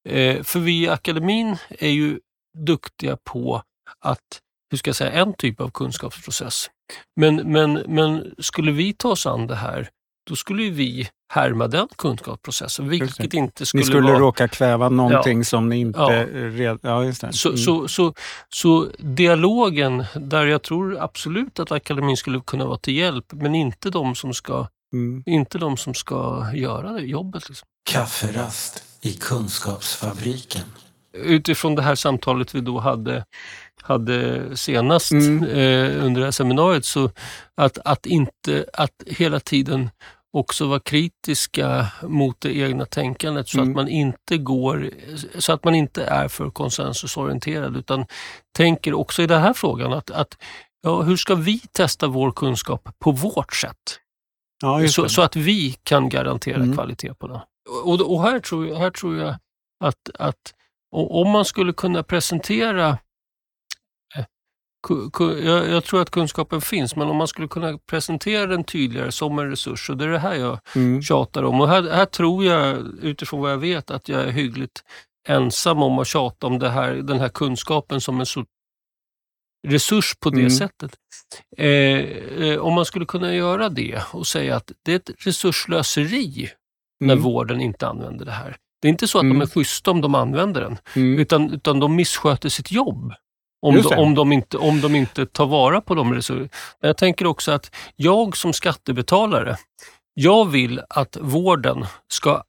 Eh, 0.08 0.42
för 0.42 0.60
vi 0.60 0.82
i 0.82 0.88
akademin 0.88 1.56
är 1.68 1.90
ju 1.90 2.20
duktiga 2.58 3.16
på 3.24 3.62
att, 4.00 4.40
hur 4.70 4.78
ska 4.78 4.88
jag 4.88 4.96
säga, 4.96 5.12
en 5.12 5.34
typ 5.34 5.60
av 5.60 5.70
kunskapsprocess. 5.70 6.70
Men, 7.16 7.36
men, 7.36 7.72
men 7.72 8.34
skulle 8.38 8.72
vi 8.72 8.92
ta 8.92 9.08
oss 9.08 9.26
an 9.26 9.46
det 9.46 9.54
här, 9.54 9.88
då 10.28 10.36
skulle 10.36 10.62
ju 10.62 10.70
vi 10.70 11.08
härma 11.32 11.66
den 11.68 11.88
kunskapsprocessen, 11.98 12.88
vilket 12.88 13.34
inte 13.34 13.66
skulle, 13.66 13.80
Ni 13.80 13.84
skulle 13.86 14.08
vara... 14.08 14.18
råka 14.18 14.48
kväva 14.48 14.88
någonting 14.88 15.44
som 15.44 15.68
ni 15.68 15.76
inte 15.80 16.00
Ja. 16.00 16.26
red... 16.32 16.78
Ja, 16.82 17.04
just 17.04 17.20
det. 17.20 17.32
Så, 17.32 17.48
Mm. 17.48 17.58
så, 17.58 17.88
så, 17.88 18.14
så 18.48 18.86
dialogen, 18.98 20.04
där 20.14 20.46
jag 20.46 20.62
tror 20.62 20.98
absolut 21.00 21.58
att 21.60 21.72
akademin 21.72 22.16
skulle 22.16 22.40
kunna 22.40 22.64
vara 22.66 22.78
till 22.78 22.94
hjälp, 22.96 23.24
men 23.32 23.54
inte 23.54 23.90
de 23.90 24.14
som 24.14 24.34
ska, 24.34 24.66
Mm. 24.92 25.22
inte 25.26 25.58
de 25.58 25.76
som 25.76 25.94
ska 25.94 26.46
göra 26.54 26.92
det 26.92 27.00
jobbet. 27.02 27.48
Liksom. 27.48 27.68
Kafferast 27.90 28.82
i 29.00 29.12
Kunskapsfabriken. 29.12 30.62
Utifrån 31.12 31.74
det 31.74 31.82
här 31.82 31.94
samtalet 31.94 32.54
vi 32.54 32.60
då 32.60 32.78
hade, 32.78 33.24
hade 33.82 34.42
senast 34.56 35.12
Mm. 35.12 35.44
eh, 35.44 36.04
under 36.04 36.20
det 36.20 36.26
här 36.26 36.30
seminariet, 36.30 36.84
så 36.84 37.10
att, 37.56 37.78
att, 37.84 38.06
inte, 38.06 38.64
att 38.72 38.90
hela 39.06 39.40
tiden 39.40 39.90
också 40.32 40.66
vara 40.66 40.80
kritiska 40.80 41.86
mot 42.02 42.40
det 42.40 42.56
egna 42.56 42.84
tänkandet 42.86 43.48
så 43.48 43.58
Mm. 43.58 43.68
att 43.70 43.76
man 43.76 43.88
inte 43.88 44.38
går, 44.38 44.90
så 45.38 45.52
att 45.52 45.64
man 45.64 45.74
inte 45.74 46.04
är 46.04 46.28
för 46.28 46.50
konsensusorienterad 46.50 47.76
utan 47.76 48.06
tänker 48.56 48.94
också 48.94 49.22
i 49.22 49.26
den 49.26 49.40
här 49.42 49.52
frågan 49.52 49.92
att, 49.92 50.10
att 50.10 50.36
ja, 50.82 51.02
hur 51.02 51.16
ska 51.16 51.34
vi 51.34 51.58
testa 51.72 52.06
vår 52.06 52.32
kunskap 52.32 52.88
på 52.98 53.10
vårt 53.12 53.54
sätt? 53.56 53.98
Ja, 54.62 54.88
Så, 54.88 55.02
det. 55.02 55.08
så 55.08 55.22
att 55.22 55.36
vi 55.36 55.72
kan 55.82 56.08
garantera 56.08 56.56
Mm. 56.56 56.74
kvalitet 56.74 57.14
på 57.14 57.26
den. 57.26 57.40
Och, 57.84 58.00
och 58.14 58.22
här, 58.22 58.40
tror 58.40 58.66
jag, 58.68 58.76
här 58.76 58.90
tror 58.90 59.16
jag 59.16 59.34
att, 59.84 60.10
att 60.18 60.54
om 60.92 61.30
man 61.30 61.44
skulle 61.44 61.72
kunna 61.72 62.02
presentera 62.02 62.98
jag, 65.44 65.68
jag 65.68 65.84
tror 65.84 66.02
att 66.02 66.10
kunskapen 66.10 66.60
finns, 66.60 66.96
men 66.96 67.08
om 67.08 67.16
man 67.16 67.28
skulle 67.28 67.48
kunna 67.48 67.78
presentera 67.78 68.46
den 68.46 68.64
tydligare 68.64 69.12
som 69.12 69.38
en 69.38 69.50
resurs, 69.50 69.90
och 69.90 69.96
det 69.96 70.04
är 70.04 70.08
det 70.08 70.18
här 70.18 70.34
jag 70.34 70.58
Mm. 70.76 71.02
tjatar 71.02 71.42
om. 71.42 71.60
Och 71.60 71.68
här, 71.68 71.82
här 71.90 72.04
tror 72.06 72.44
jag, 72.44 72.76
utifrån 73.02 73.40
vad 73.40 73.52
jag 73.52 73.58
vet, 73.58 73.90
att 73.90 74.08
jag 74.08 74.20
är 74.22 74.30
hyggligt 74.30 74.82
ensam 75.28 75.82
om 75.82 75.98
att 75.98 76.06
tjata 76.06 76.46
om 76.46 76.60
här, 76.60 76.92
den 76.94 77.20
här 77.20 77.28
kunskapen 77.28 78.00
som 78.00 78.20
en 78.20 78.26
så 78.26 78.44
resurs 79.68 80.14
på 80.20 80.30
det 80.30 80.38
Mm. 80.38 80.50
sättet. 80.50 80.90
Eh, 81.56 81.66
eh, 81.66 82.58
om 82.58 82.74
man 82.74 82.84
skulle 82.84 83.06
kunna 83.06 83.34
göra 83.34 83.68
det 83.68 84.02
och 84.12 84.26
säga 84.26 84.56
att 84.56 84.72
det 84.82 84.92
är 84.92 84.96
ett 84.96 85.10
resurslöseri 85.18 86.50
när 87.00 87.12
Mm. 87.14 87.24
vården 87.24 87.60
inte 87.60 87.88
använder 87.88 88.24
det 88.24 88.32
här. 88.32 88.56
Det 88.82 88.88
är 88.88 88.90
inte 88.90 89.08
så 89.08 89.18
att 89.18 89.22
Mm. 89.24 89.38
de 89.38 89.44
är 89.44 89.50
schyssta 89.50 89.90
om 89.90 90.00
de 90.00 90.14
använder 90.14 90.60
den, 90.60 90.78
Mm. 90.96 91.18
utan, 91.18 91.50
utan 91.50 91.80
de 91.80 91.96
missköter 91.96 92.48
sitt 92.48 92.72
jobb. 92.72 93.12
Om 93.60 93.82
de, 93.82 93.98
om, 93.98 94.14
de 94.14 94.32
inte, 94.32 94.56
om 94.56 94.80
de 94.80 94.94
inte 94.94 95.26
tar 95.26 95.46
vara 95.46 95.80
på 95.80 95.94
de 95.94 96.14
resurserna. 96.14 96.48
Men 96.80 96.88
jag 96.88 96.96
tänker 96.96 97.26
också 97.26 97.52
att 97.52 97.74
jag 97.96 98.36
som 98.36 98.52
skattebetalare, 98.52 99.56
jag 100.14 100.48
vill 100.48 100.80
att 100.88 101.16
vården 101.20 101.86
ska 102.08 102.42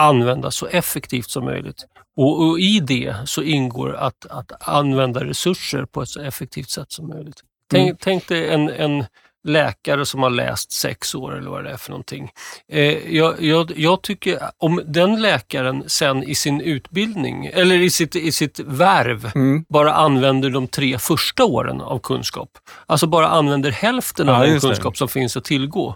användas 0.00 0.56
så 0.56 0.66
effektivt 0.66 1.30
som 1.30 1.44
möjligt. 1.44 1.86
Och, 2.16 2.42
och 2.48 2.60
i 2.60 2.80
det 2.80 3.16
så 3.24 3.42
ingår 3.42 3.94
att, 3.96 4.26
att 4.30 4.68
använda 4.68 5.24
resurser 5.24 5.84
på 5.84 6.02
ett 6.02 6.08
så 6.08 6.20
effektivt 6.20 6.70
sätt 6.70 6.92
som 6.92 7.08
möjligt. 7.08 7.42
Tänk, 7.70 7.84
Mm. 7.88 7.96
tänk 8.00 8.28
dig 8.28 8.48
en, 8.48 8.68
en 8.68 9.04
läkare 9.48 10.06
som 10.06 10.22
har 10.22 10.30
läst 10.30 10.72
sex 10.72 11.14
år 11.14 11.36
eller 11.38 11.50
vad 11.50 11.64
det 11.64 11.70
är 11.70 11.76
för 11.76 11.90
någonting. 11.90 12.30
Eh, 12.72 13.14
jag, 13.16 13.42
jag, 13.42 13.72
jag 13.76 14.02
tycker 14.02 14.38
om 14.58 14.80
den 14.86 15.22
läkaren 15.22 15.84
sen 15.86 16.22
i 16.22 16.34
sin 16.34 16.60
utbildning, 16.60 17.46
eller 17.46 17.76
i 17.80 17.90
sitt, 17.90 18.16
i 18.16 18.32
sitt 18.32 18.60
värv, 18.60 19.32
Mm. 19.34 19.64
bara 19.68 19.92
använder 19.94 20.50
de 20.50 20.68
tre 20.68 20.98
första 20.98 21.44
åren 21.44 21.80
av 21.80 21.98
kunskap, 21.98 22.48
alltså 22.86 23.06
bara 23.06 23.28
använder 23.28 23.70
hälften 23.70 24.28
av 24.28 24.34
Ja, 24.34 24.40
den 24.44 24.52
just 24.54 24.62
det. 24.62 24.68
kunskap 24.68 24.96
som 24.96 25.08
finns 25.08 25.36
att 25.36 25.44
tillgå, 25.44 25.94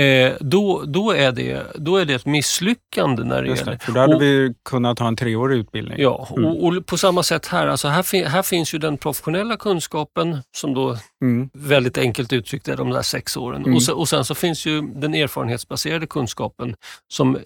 eh, 0.00 0.32
då, 0.40 0.82
då, 0.86 1.10
är 1.10 1.32
det, 1.32 1.66
då 1.74 1.96
är 1.96 2.04
det 2.04 2.14
ett 2.14 2.26
misslyckande 2.26 3.24
när 3.24 3.42
det 3.42 3.48
Just 3.48 3.66
gäller. 3.66 3.78
För 3.78 3.92
då 3.92 4.00
hade 4.00 4.14
Och- 4.14 4.22
vi 4.22 4.54
kunnat 4.64 4.98
ha 4.98 5.08
en 5.08 5.16
treårig 5.16 5.58
utbildning. 5.58 5.98
Ja, 6.00 6.28
Mm. 6.36 6.44
och, 6.44 6.64
och 6.66 6.86
på 6.86 6.98
samma 6.98 7.22
sätt 7.22 7.46
här, 7.46 7.66
alltså 7.66 7.88
här, 7.88 8.24
här 8.28 8.42
finns 8.42 8.74
ju 8.74 8.78
den 8.78 8.96
professionella 8.98 9.56
kunskapen 9.56 10.38
som 10.56 10.74
då 10.74 10.96
Mm. 11.22 11.50
väldigt 11.52 11.98
enkelt 11.98 12.32
uttryckt 12.32 12.68
är 12.68 12.76
de 12.76 12.90
där 12.90 13.02
sex 13.02 13.36
åren. 13.36 13.62
Mm. 13.62 13.74
Och, 13.76 13.82
sen, 13.82 13.94
och 13.94 14.08
sen 14.08 14.24
så 14.24 14.34
finns 14.34 14.66
ju 14.66 14.80
den 14.82 15.14
erfarenhetsbaserade 15.14 16.06
kunskapen 16.06 16.76
som 17.12 17.38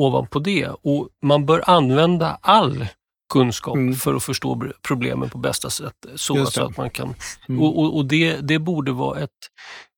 ovanpå 0.00 0.38
det. 0.38 0.68
Och 0.68 1.08
man 1.22 1.46
bör 1.46 1.62
använda 1.70 2.38
all 2.42 2.86
kunskap 3.32 3.74
Mm. 3.76 3.94
för 3.94 4.14
att 4.14 4.22
förstå 4.22 4.64
problemen 4.88 5.30
på 5.30 5.38
bästa 5.38 5.70
sätt. 5.70 5.92
Så, 6.14 6.46
så 6.46 6.64
att 6.64 6.76
man 6.76 6.90
kan, 6.90 7.14
Mm. 7.48 7.62
och 7.62 7.78
och, 7.78 7.96
och 7.96 8.04
det, 8.06 8.36
det, 8.36 8.58
borde 8.58 8.92
vara 8.92 9.20
ett, 9.20 9.30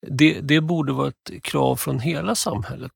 det, 0.08 0.40
det 0.40 0.60
borde 0.60 0.92
vara 0.92 1.08
ett 1.08 1.42
krav 1.42 1.76
från 1.76 2.00
hela 2.00 2.34
samhället. 2.34 2.92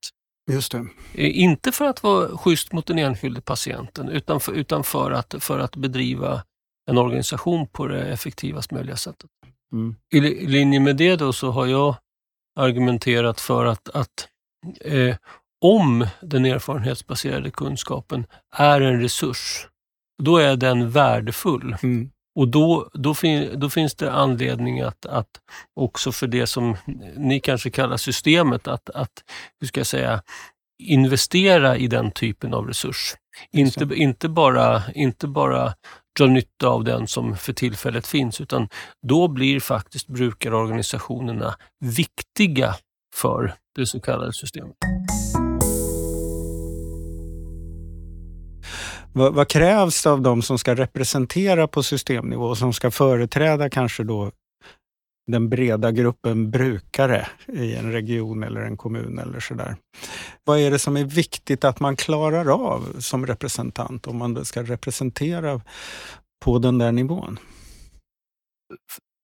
Just 0.50 0.72
det. 0.72 0.78
Eh, 1.14 1.38
Inte 1.38 1.72
för 1.72 1.84
att 1.84 2.02
vara 2.02 2.38
schysst 2.38 2.72
mot 2.72 2.86
den 2.86 2.98
enskilde 2.98 3.40
patienten 3.40 4.08
utan 4.08 4.40
för, 4.40 4.52
utan 4.52 4.84
för, 4.84 5.10
att, 5.10 5.34
för 5.38 5.58
att 5.58 5.76
bedriva 5.76 6.42
en 6.90 6.98
organisation 6.98 7.66
på 7.66 7.86
det 7.86 8.04
effektivast 8.04 8.70
möjliga 8.70 8.96
sättet. 8.96 9.30
Mm. 9.72 9.96
I, 10.14 10.18
I 10.18 10.46
linje 10.46 10.80
med 10.80 10.96
det 10.96 11.16
då 11.16 11.32
så 11.32 11.50
har 11.50 11.66
jag 11.66 11.96
argumenterat 12.56 13.40
för 13.40 13.64
att, 13.64 13.88
att 13.88 14.28
eh, 14.80 15.16
om 15.64 16.06
den 16.20 16.44
erfarenhetsbaserade 16.44 17.50
kunskapen 17.50 18.26
är 18.56 18.80
en 18.80 19.00
resurs, 19.00 19.66
då 20.22 20.36
är 20.36 20.56
den 20.56 20.90
värdefull. 20.90 21.76
Mm. 21.82 22.10
Och 22.38 22.48
då, 22.48 22.90
då, 22.92 23.14
fin, 23.14 23.60
då 23.60 23.70
finns 23.70 23.94
det 23.94 24.12
anledning 24.12 24.80
att, 24.80 25.06
att 25.06 25.28
också 25.76 26.12
för 26.12 26.26
det 26.26 26.46
som 26.46 26.76
ni 27.16 27.40
kanske 27.40 27.70
kallar 27.70 27.96
systemet, 27.96 28.68
att, 28.68 28.90
att 28.90 29.24
hur 29.60 29.68
ska 29.68 29.80
jag 29.80 29.86
säga, 29.86 30.22
investera 30.82 31.76
i 31.76 31.86
den 31.86 32.10
typen 32.10 32.54
av 32.54 32.66
resurs. 32.66 33.14
Inte, 33.52 33.88
inte, 33.94 34.28
bara, 34.28 34.82
inte 34.94 35.26
bara 35.28 35.74
dra 36.18 36.26
nytta 36.26 36.68
av 36.68 36.84
den 36.84 37.06
som 37.06 37.36
för 37.36 37.52
tillfället 37.52 38.06
finns, 38.06 38.40
utan 38.40 38.68
då 39.06 39.28
blir 39.28 39.60
faktiskt 39.60 40.06
brukarorganisationerna 40.06 41.54
viktiga 41.84 42.74
för 43.14 43.54
det 43.74 43.86
så 43.86 44.00
kallade 44.00 44.32
systemet. 44.32 44.76
Vad, 49.12 49.34
vad 49.34 49.48
krävs 49.48 50.06
av 50.06 50.22
de 50.22 50.42
som 50.42 50.58
ska 50.58 50.74
representera 50.74 51.68
på 51.68 51.82
systemnivå 51.82 52.44
och 52.44 52.58
som 52.58 52.72
ska 52.72 52.90
företräda 52.90 53.70
kanske 53.70 54.04
då 54.04 54.30
den 55.28 55.48
breda 55.48 55.92
gruppen 55.92 56.50
brukare 56.50 57.26
i 57.46 57.74
en 57.74 57.92
region 57.92 58.42
eller 58.42 58.60
en 58.60 58.76
kommun 58.76 59.18
eller 59.18 59.40
sådär. 59.40 59.76
Vad 60.44 60.58
är 60.58 60.70
det 60.70 60.78
som 60.78 60.96
är 60.96 61.04
viktigt 61.04 61.64
att 61.64 61.80
man 61.80 61.96
klarar 61.96 62.48
av 62.48 63.00
som 63.00 63.26
representant 63.26 64.06
om 64.06 64.16
man 64.16 64.44
ska 64.44 64.62
representera 64.62 65.60
på 66.44 66.58
den 66.58 66.78
där 66.78 66.92
nivån? 66.92 67.38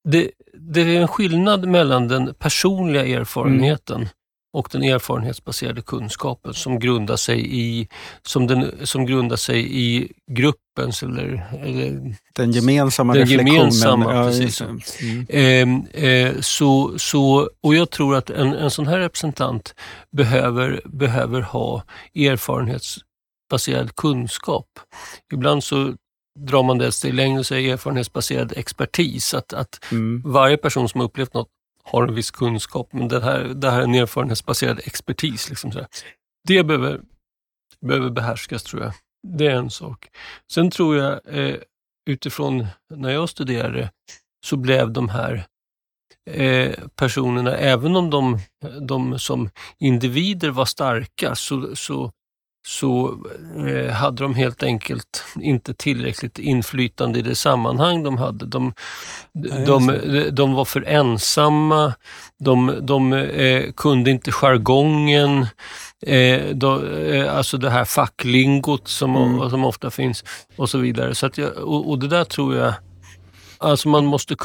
Det, 0.09 0.31
det 0.59 0.81
är 0.81 1.01
en 1.01 1.09
skillnad 1.09 1.68
mellan 1.68 2.09
den 2.09 2.35
personliga 2.35 3.07
erfarenheten 3.07 4.09
och 4.55 4.69
den 4.73 4.83
erfarenhetsbaserade 4.83 5.83
kunskapen 5.83 6.55
som 6.55 6.79
grundar 6.79 7.17
sig 7.17 7.57
i, 7.61 7.88
som 8.23 8.47
den, 8.47 8.87
som 8.87 9.07
grundar 9.07 9.37
sig 9.37 9.79
i 9.81 10.12
gruppens 10.31 11.03
eller, 11.03 11.47
eller 11.62 12.14
Den 12.35 12.53
gemensamma 12.53 13.12
Den 13.12 13.23
reflektionen. 13.23 13.55
gemensamma, 13.55 14.14
ja, 14.14 14.25
precis. 14.25 14.61
Mm. 14.61 15.27
Ehm, 15.29 15.87
eh, 15.93 16.40
så, 16.40 16.99
så, 16.99 17.51
och 17.62 17.75
jag 17.75 17.90
tror 17.90 18.17
att 18.17 18.31
en, 18.31 18.53
en 18.55 18.71
sån 18.71 18.87
här 18.87 18.99
representant 18.99 19.75
behöver, 20.17 20.81
behöver 20.85 21.40
ha 21.40 21.83
erfarenhetsbaserad 22.14 23.97
kunskap. 23.97 24.67
Ibland 25.33 25.64
så 25.64 25.95
drar 26.38 26.62
man 26.62 26.79
det 26.79 26.87
ett 26.87 26.95
steg 26.95 27.14
längre 27.14 27.38
och 27.38 27.47
säger 27.47 27.73
erfarenhetsbaserad 27.73 28.53
expertis. 28.57 29.35
Att, 29.35 29.53
att 29.53 29.79
Mm. 29.93 30.23
varje 30.27 30.57
person 30.57 30.88
som 30.88 31.01
har 31.01 31.07
upplevt 31.09 31.35
något 31.35 31.49
har 31.85 32.07
en 32.09 32.14
viss 32.14 32.31
kunskap, 32.31 32.92
men 32.92 33.09
det 33.09 33.20
här, 33.20 33.44
det 33.44 33.70
här 33.70 33.79
är 33.81 33.85
en 33.85 33.94
erfarenhetsbaserad 33.94 34.81
expertis. 34.85 35.49
Liksom 35.49 35.73
så. 35.73 35.87
Det 36.49 36.64
behöver, 36.64 37.01
behöver 37.81 38.11
behärskas 38.11 38.62
tror 38.62 38.83
jag. 38.83 38.92
Det 39.29 39.47
är 39.47 39.57
en 39.57 39.70
sak. 39.70 40.09
Sen 40.53 40.70
tror 40.70 40.97
jag 40.97 41.20
eh, 41.27 41.57
utifrån 42.11 42.66
när 42.94 43.11
jag 43.11 43.29
studerade 43.29 43.90
så 44.47 44.57
blev 44.57 44.92
de 44.92 45.09
här 45.09 45.47
eh, 46.31 46.75
personerna, 46.97 47.57
även 47.57 47.97
om 47.97 48.11
de, 48.11 48.38
de 48.81 49.18
som 49.18 49.51
individer 49.79 50.51
var 50.51 50.64
starka, 50.64 51.35
så, 51.35 51.77
så, 51.77 52.12
så 52.66 53.18
eh, 53.68 53.92
hade 53.92 54.22
de 54.22 54.35
helt 54.35 54.62
enkelt 54.62 55.24
inte 55.40 55.74
tillräckligt 55.74 56.38
inflytande 56.38 57.18
i 57.18 57.22
det 57.22 57.35
sammanhang 57.35 58.03
de 58.03 58.18
hade. 58.18 58.46
De, 58.46 58.72
de, 59.66 60.00
de, 60.33 60.53
var 60.55 60.64
för 60.64 60.83
ensamma, 60.88 61.92
de, 62.38 62.79
de 62.83 63.12
eh, 63.12 63.72
kunde 63.77 64.11
inte 64.11 64.33
jargongen, 64.33 65.46
eh, 66.07 66.50
eh, 66.50 67.37
alltså 67.37 67.59
det 67.59 67.70
här 67.70 67.85
facklingot 67.85 68.88
som, 68.88 69.16
Mm. 69.16 69.50
som 69.50 69.64
ofta 69.64 69.90
finns 69.90 70.24
och 70.57 70.70
så 70.70 70.79
vidare. 70.79 71.14
Så 71.14 71.31
jag, 71.37 71.57
och, 71.57 71.90
och 71.90 71.98
det 71.98 72.09
där 72.09 72.24
tror 72.24 72.57
jag 72.57 72.74
Alltså 73.59 73.88
man 73.88 74.07
måste, 74.07 74.37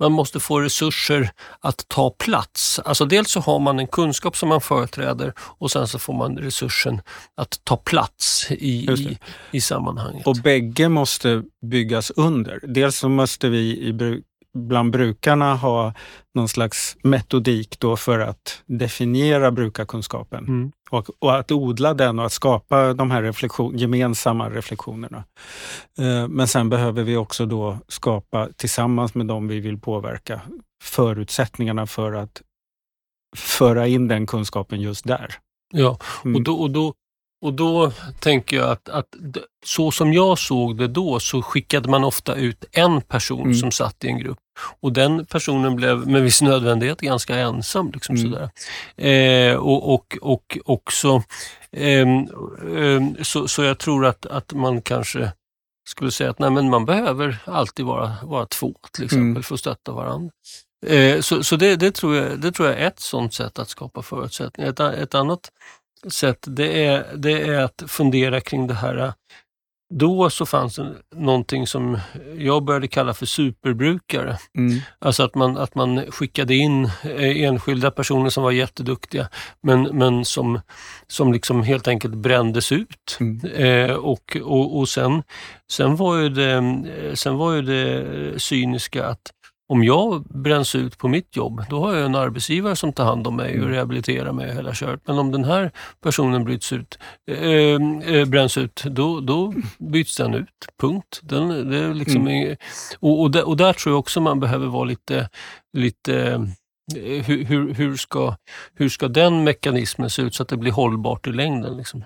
man 0.00 0.12
måste 0.12 0.40
få 0.40 0.60
resurser 0.60 1.30
att 1.60 1.88
ta 1.88 2.10
plats. 2.10 2.78
Alltså 2.78 3.04
dels 3.04 3.30
så 3.30 3.40
har 3.40 3.58
man 3.58 3.78
en 3.78 3.86
kunskap 3.86 4.36
som 4.36 4.48
man 4.48 4.60
företräder 4.60 5.32
och 5.38 5.70
sen 5.70 5.88
så 5.88 5.98
får 5.98 6.14
man 6.14 6.38
resursen 6.38 7.00
att 7.36 7.60
ta 7.64 7.76
plats 7.76 8.46
i, 8.50 8.90
i, 8.90 9.18
i 9.50 9.60
sammanhanget. 9.60 10.26
Och 10.26 10.36
bägge 10.36 10.88
måste 10.88 11.42
byggas 11.66 12.10
under. 12.10 12.60
Dels 12.62 12.96
så 12.96 13.08
måste 13.08 13.48
vi 13.48 13.78
i 13.78 13.92
bru- 13.92 14.22
bland 14.58 14.92
brukarna 14.92 15.54
ha 15.54 15.94
någon 16.34 16.48
slags 16.48 16.96
metodik 17.02 17.80
då 17.80 17.96
för 17.96 18.18
att 18.18 18.62
definiera 18.66 19.50
brukarkunskapen 19.50 20.44
Mm. 20.44 20.72
och, 20.90 21.08
och 21.18 21.36
att 21.36 21.52
odla 21.52 21.94
den 21.94 22.18
och 22.18 22.24
att 22.26 22.32
skapa 22.32 22.94
de 22.94 23.10
här 23.10 23.22
reflektion, 23.22 23.78
gemensamma 23.78 24.50
reflektionerna. 24.50 25.24
Eh, 25.98 26.28
Men 26.28 26.48
sen 26.48 26.68
behöver 26.68 27.02
vi 27.02 27.16
också 27.16 27.46
då 27.46 27.78
skapa 27.88 28.48
tillsammans 28.56 29.14
med 29.14 29.26
dem 29.26 29.48
vi 29.48 29.60
vill 29.60 29.78
påverka 29.80 30.40
förutsättningarna 30.84 31.86
för 31.86 32.12
att 32.12 32.42
föra 33.36 33.86
in 33.86 34.08
den 34.08 34.26
kunskapen 34.26 34.80
just 34.80 35.06
där. 35.06 35.34
Ja, 35.74 35.98
Mm. 36.24 36.36
och, 36.36 36.42
då, 36.42 36.54
och, 36.54 36.70
då, 36.70 36.94
och 37.42 37.54
då 37.54 37.92
tänker 38.20 38.56
jag 38.56 38.70
att, 38.70 38.88
att 38.88 39.06
så 39.64 39.90
som 39.90 40.12
jag 40.12 40.38
såg 40.38 40.78
det 40.78 40.88
då 40.88 41.20
så 41.20 41.42
skickade 41.42 41.88
man 41.88 42.04
ofta 42.04 42.34
ut 42.34 42.64
en 42.72 43.00
person 43.00 43.40
Mm. 43.40 43.54
som 43.54 43.70
satt 43.70 44.04
i 44.04 44.08
en 44.08 44.18
grupp. 44.18 44.38
Och 44.80 44.92
den 44.92 45.26
personen 45.26 45.76
blev 45.76 46.06
med 46.06 46.22
viss 46.22 46.42
nödvändighet 46.42 47.00
ganska 47.00 47.36
ensam. 47.36 47.90
Liksom 47.94 48.16
Mm. 48.16 48.32
sådär. 48.32 48.50
Eh, 49.08 49.56
och, 49.56 49.94
och, 49.94 50.18
och 50.22 50.58
också, 50.64 51.22
ehm, 51.76 52.26
ehm, 52.76 53.16
så, 53.24 53.48
så 53.48 53.62
jag 53.62 53.78
tror 53.78 54.06
att, 54.06 54.26
att 54.26 54.52
man 54.52 54.82
kanske 54.82 55.32
skulle 55.88 56.10
säga 56.10 56.30
att 56.30 56.38
nej, 56.38 56.50
men 56.50 56.70
man 56.70 56.84
behöver 56.84 57.38
alltid 57.44 57.86
vara, 57.86 58.12
vara 58.22 58.46
två 58.46 58.74
till 58.92 59.04
exempel 59.04 59.26
Mm. 59.30 59.42
för 59.42 59.54
att 59.54 59.60
stötta 59.60 59.92
varandra. 59.92 60.30
Eh, 60.86 61.20
så 61.20 61.44
så 61.44 61.56
det, 61.56 61.76
det, 61.76 61.90
tror 61.94 62.16
jag, 62.16 62.40
det 62.40 62.52
tror 62.52 62.68
jag 62.68 62.78
är 62.78 62.86
ett 62.86 63.00
sånt 63.00 63.34
sätt 63.34 63.58
att 63.58 63.68
skapa 63.68 64.02
förutsättningar. 64.02 64.70
Ett, 64.70 64.80
ett 64.80 65.14
annat 65.14 65.50
sätt 66.10 66.38
det 66.46 66.84
är, 66.84 67.16
det 67.16 67.42
är 67.42 67.60
att 67.60 67.82
fundera 67.86 68.40
kring 68.40 68.66
det 68.66 68.74
här 68.74 69.12
då 69.94 70.30
så 70.30 70.46
fanns 70.46 70.76
det 70.76 70.94
någonting 71.14 71.66
som 71.66 71.98
jag 72.38 72.64
började 72.64 72.88
kalla 72.88 73.14
för 73.14 73.26
superbrukare. 73.26 74.38
Mm. 74.58 74.80
Alltså 74.98 75.22
att 75.22 75.34
man, 75.34 75.56
att 75.56 75.74
man 75.74 76.10
skickade 76.10 76.54
in 76.54 76.84
eh, 76.84 77.42
enskilda 77.42 77.90
personer 77.90 78.30
som 78.30 78.42
var 78.42 78.50
jätteduktiga 78.50 79.28
men, 79.62 79.82
men 79.82 80.24
som, 80.24 80.60
som 81.06 81.32
liksom 81.32 81.62
helt 81.62 81.88
enkelt 81.88 82.14
brändes 82.14 82.72
ut. 82.72 83.18
Mm. 83.20 83.40
Eh, 83.46 83.94
och 83.94 84.36
och, 84.42 84.78
och 84.78 84.88
sen, 84.88 85.22
sen, 85.72 85.96
var 85.96 86.16
ju 86.18 86.28
det, 86.28 86.82
sen 87.14 87.36
var 87.36 87.52
ju 87.52 87.62
det 87.62 88.40
cyniska 88.40 89.06
att 89.06 89.30
om 89.68 89.84
jag 89.84 90.22
bränns 90.24 90.74
ut 90.74 90.98
på 90.98 91.08
mitt 91.08 91.36
jobb, 91.36 91.64
då 91.70 91.80
har 91.84 91.94
jag 91.94 92.04
en 92.06 92.14
arbetsgivare 92.14 92.76
som 92.76 92.92
tar 92.92 93.04
hand 93.04 93.26
om 93.26 93.36
mig 93.36 93.50
och 93.50 93.56
Mm. 93.58 93.70
rehabiliterar 93.70 94.32
mig 94.32 94.54
hela 94.54 94.70
kört. 94.74 95.00
Men 95.06 95.18
om 95.18 95.32
den 95.32 95.44
här 95.44 95.70
personen 96.02 96.44
bryts 96.44 96.72
ut, 96.72 96.98
eh, 97.30 98.16
eh, 98.16 98.24
bränns 98.28 98.58
ut, 98.58 98.82
då, 98.84 99.20
då 99.20 99.54
byts 99.78 100.16
den 100.16 100.34
ut. 100.34 100.48
Punkt. 100.80 101.20
Den, 101.22 101.70
det 101.70 101.78
är 101.78 101.94
liksom 101.94 102.26
Mm. 102.26 102.56
och, 103.00 103.20
och, 103.20 103.30
där, 103.30 103.48
och 103.48 103.56
där 103.56 103.72
tror 103.72 103.92
jag 103.92 103.98
också 103.98 104.20
man 104.20 104.40
behöver 104.40 104.66
vara 104.66 104.84
lite, 104.84 105.28
lite 105.76 106.16
eh, 106.96 107.24
hur, 107.24 107.44
hur, 107.44 107.74
hur, 107.74 107.96
ska, 107.96 108.36
hur 108.74 108.88
ska 108.88 109.08
den 109.08 109.44
mekanismen 109.44 110.10
se 110.10 110.22
ut 110.22 110.34
så 110.34 110.42
att 110.42 110.48
det 110.48 110.56
blir 110.56 110.72
hållbart 110.72 111.26
i 111.26 111.32
längden? 111.32 111.76
Liksom? 111.76 112.04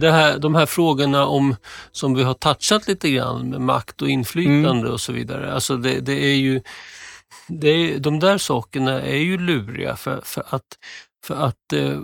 Här, 0.00 0.38
de 0.38 0.54
här 0.54 0.66
frågorna 0.66 1.26
om, 1.26 1.56
som 1.92 2.14
vi 2.14 2.22
har 2.22 2.34
touchat 2.34 2.88
lite 2.88 3.10
grann 3.10 3.50
med 3.50 3.60
makt 3.60 4.02
och 4.02 4.08
inflytande 4.08 4.90
och 4.90 5.00
så 5.00 5.12
vidare. 5.12 5.54
Alltså 5.54 5.76
det, 5.76 6.00
det 6.00 6.24
är 6.24 6.36
ju, 6.36 6.62
det 7.48 7.68
är, 7.68 7.98
de 7.98 8.18
där 8.20 8.38
sakerna 8.38 9.02
är 9.02 9.16
ju 9.16 9.38
luriga 9.38 9.96
för, 9.96 10.20
för 10.24 10.44
att, 10.48 10.66
för 11.26 11.34
att 11.34 11.72
eh, 11.74 11.98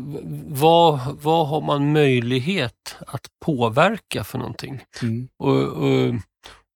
vad, 0.46 1.01
vad 1.22 1.48
har 1.48 1.61
man 1.61 1.92
möjlighet 1.92 2.96
att 3.07 3.27
påverka 3.44 4.24
för 4.24 4.38
någonting? 4.38 4.81
Mm. 5.03 5.29
Och, 5.38 5.62
och, 5.62 6.14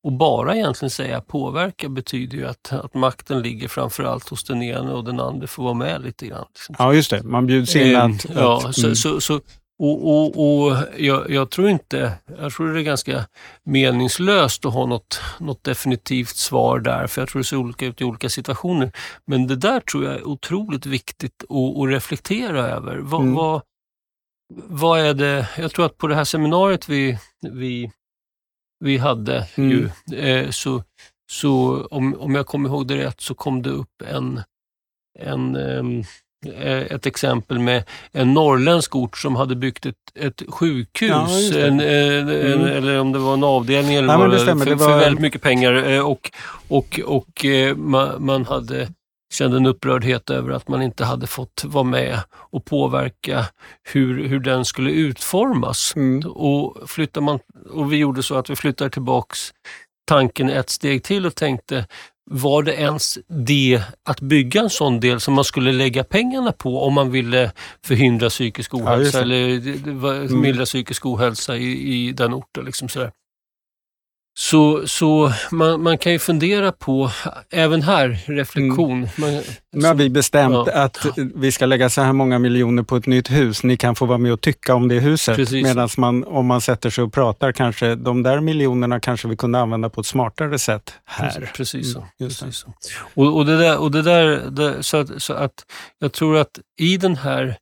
och 0.05 0.13
bara 0.13 0.57
egentligen 0.57 0.91
säga 0.91 1.21
påverka 1.21 1.89
betyder 1.89 2.37
ju 2.39 2.47
att, 2.47 2.73
att 2.73 2.95
makten 2.95 3.43
ligger 3.43 3.69
framförallt 3.69 4.29
hos 4.29 4.45
den 4.45 4.63
ena 4.63 4.95
och 4.95 5.05
den 5.05 5.21
andra 5.21 5.47
får 5.47 5.63
vara 5.63 5.75
med 5.75 6.03
lite 6.03 6.27
grann. 6.27 6.47
Liksom. 6.49 6.75
Ja, 6.79 6.95
just 6.95 7.11
det. 7.11 7.23
Man 7.23 7.47
bjuds 7.47 7.77
in 7.77 7.95
Eh, 7.95 8.05
att... 8.05 8.27
ja, 8.35 8.63
att 8.69 8.75
så, 8.75 8.87
mm. 8.87 8.97
så, 8.97 9.21
så, 9.21 9.41
och, 9.83 10.09
och, 10.09 10.67
och 10.67 10.77
jag, 10.97 11.31
jag 11.31 11.51
tror 11.51 11.69
inte, 11.69 12.13
jag 12.39 12.53
tror 12.53 12.75
det 12.75 12.81
är 12.81 12.85
ganska 12.85 13.27
meningslöst 13.65 14.67
att 14.67 14.73
ha 14.75 14.87
något, 14.87 15.21
något 15.41 15.65
definitivt 15.65 16.37
svar 16.37 16.79
där, 16.79 17.07
för 17.07 17.21
jag 17.23 17.29
tror 17.29 17.41
det 17.41 17.45
ser 17.45 17.57
olika 17.57 17.87
ut 17.87 18.01
i 18.01 18.05
olika 18.05 18.29
situationer. 18.29 18.93
Men 19.27 19.47
det 19.47 19.57
där 19.57 19.81
tror 19.81 20.05
jag 20.05 20.15
är 20.15 20.27
otroligt 20.29 20.87
viktigt 20.87 21.43
att, 21.49 21.79
att 21.83 21.89
reflektera 21.89 22.59
över. 22.69 22.97
Vad, 22.99 23.21
Mm. 23.21 23.35
vad, 23.35 23.63
vad 24.55 25.01
är 25.01 25.15
det, 25.15 25.49
jag 25.59 25.71
tror 25.73 25.87
att 25.87 25.99
på 25.99 26.07
det 26.07 26.15
här 26.15 26.25
seminariet 26.25 26.89
vi, 26.89 27.19
vi, 27.41 27.91
vi 28.81 28.99
hade, 28.99 29.49
Mm. 29.57 29.71
ju, 29.71 30.17
eh, 30.19 30.51
så, 30.51 30.83
så 31.31 31.85
om, 31.87 32.21
om 32.21 32.35
jag 32.35 32.47
kommer 32.47 32.69
ihåg 32.69 32.87
det 32.89 32.97
rätt 32.97 33.21
så 33.21 33.35
kom 33.35 33.63
det 33.63 33.71
upp 33.71 34.03
en, 34.07 34.41
en 35.19 35.57
eh, 35.57 36.05
ett 36.91 37.07
exempel 37.07 37.59
med 37.59 37.85
en 38.13 38.35
norrländsk 38.35 38.97
ort 38.97 39.19
som 39.19 39.37
hade 39.37 39.57
byggt 39.57 39.87
ett, 39.87 39.95
ett 40.21 40.43
sjukhus, 40.49 41.11
Ja, 41.11 41.59
en, 41.59 41.81
en, 41.81 42.29
en, 42.29 42.29
Mm. 42.29 42.67
eller 42.67 43.01
om 43.01 43.13
det 43.13 43.19
var 43.19 43.35
en 43.35 43.45
avdelning 43.45 43.95
eller 43.95 44.07
men 44.09 44.21
vad 44.21 44.31
det 44.31 44.39
stämmer. 44.39 44.65
för, 44.65 44.71
Det 44.73 44.79
för 44.79 44.89
var- 44.89 44.99
väldigt 44.99 45.21
mycket 45.21 45.43
pengar. 45.43 45.91
eh, 45.91 46.01
Och, 46.07 46.31
och, 46.69 47.01
och 47.05 47.45
eh, 47.45 47.77
man, 47.77 48.25
man 48.25 48.45
hade 48.47 48.89
kände 49.35 49.57
en 49.57 49.67
upprördhet 49.67 50.31
över 50.31 50.51
att 50.53 50.69
man 50.69 50.83
inte 50.83 51.05
hade 51.05 51.27
fått 51.27 51.63
vara 51.65 51.85
med 51.85 52.19
och 52.35 52.65
påverka 52.65 53.47
hur, 53.93 54.29
hur 54.29 54.41
den 54.41 54.65
skulle 54.65 54.91
utformas. 54.91 55.93
Mm. 55.97 56.31
Och, 56.31 56.91
flyttar 56.91 57.21
man, 57.21 57.39
och 57.71 57.93
vi 57.93 57.97
gjorde 57.97 58.23
så 58.23 58.35
att 58.35 58.51
vi 58.51 58.57
flyttade 58.57 58.91
tillbaks 58.91 59.39
tanken 60.09 60.51
ett 60.51 60.71
steg 60.71 61.03
till 61.05 61.27
och 61.27 61.35
tänkte, 61.35 61.87
var 62.31 62.63
det 62.63 62.75
ens 62.75 63.19
det 63.29 63.83
att 64.05 64.21
bygga 64.21 64.61
en 64.61 64.71
sån 64.71 65.01
del 65.01 65.21
som 65.21 65.35
man 65.35 65.45
skulle 65.45 65.73
lägga 65.73 66.05
pengarna 66.05 66.53
på 66.53 66.83
om 66.83 66.95
man 66.95 67.11
ville 67.11 67.53
förhindra 67.85 68.29
psykisk 68.29 68.71
Ja, 68.75 68.79
ohälsa 68.79 69.19
det. 69.19 69.23
eller 69.25 69.69
Mm. 70.23 70.41
mildra 70.41 70.65
psykisk 70.65 71.07
ohälsa 71.07 71.57
i, 71.57 71.95
i 72.09 72.13
den 72.13 72.35
orten? 72.35 72.65
Liksom 72.65 72.89
sådär. 72.89 73.11
Så, 74.35 74.87
så 74.89 75.33
man, 75.51 75.83
man 75.83 75.99
kan 75.99 76.13
ju 76.13 76.19
fundera 76.19 76.73
på, 76.73 77.11
även 77.51 77.83
här, 77.83 78.25
reflektion. 78.27 79.09
Man, 79.17 79.41
Nu 79.73 79.87
har 79.89 79.95
vi 79.95 80.11
bestämt 80.11 80.55
Ja. 80.67 80.73
att 80.73 81.07
vi 81.17 81.53
ska 81.53 81.67
lägga 81.67 81.91
så 81.91 82.01
här 82.01 82.13
många 82.13 82.39
miljoner 82.39 82.83
på 82.83 82.97
ett 82.97 83.07
nytt 83.07 83.31
hus. 83.31 83.63
Ni 83.63 83.77
kan 83.77 83.95
få 83.95 84.07
vara 84.07 84.19
med 84.19 84.33
och 84.33 84.41
tycka 84.41 84.75
om 84.75 84.89
det 84.89 85.01
huset. 85.01 85.51
Medan 85.53 85.89
man, 85.99 86.25
om 86.25 86.47
man 86.47 86.61
sätter 86.61 86.91
sig 86.91 87.05
och 87.05 87.13
pratar, 87.13 87.53
kanske 87.53 87.95
de 87.95 88.23
där 88.23 88.41
miljonerna 88.41 89.01
kanske 89.01 89.29
vi 89.29 89.37
kunde 89.37 89.59
använda 89.59 89.89
på 89.91 90.01
ett 90.01 90.07
smartare 90.07 90.59
sätt 90.59 90.95
här. 91.05 91.51
Precis 91.57 91.93
så. 91.93 91.99
Mm, 91.99 92.11
precis 92.19 92.57
så. 92.57 92.73
Och, 93.15 93.37
och 93.37 93.47
det 93.47 93.57
där, 93.59 93.79
och 93.79 93.91
det 93.91 94.03
där 94.03 94.51
det, 94.51 94.83
så, 94.83 94.97
att, 94.97 95.23
så 95.23 95.33
att 95.33 95.65
jag 95.99 96.13
tror 96.13 96.37
att 96.37 96.59
i 96.81 96.97
den 96.97 97.17
här, 97.17 97.57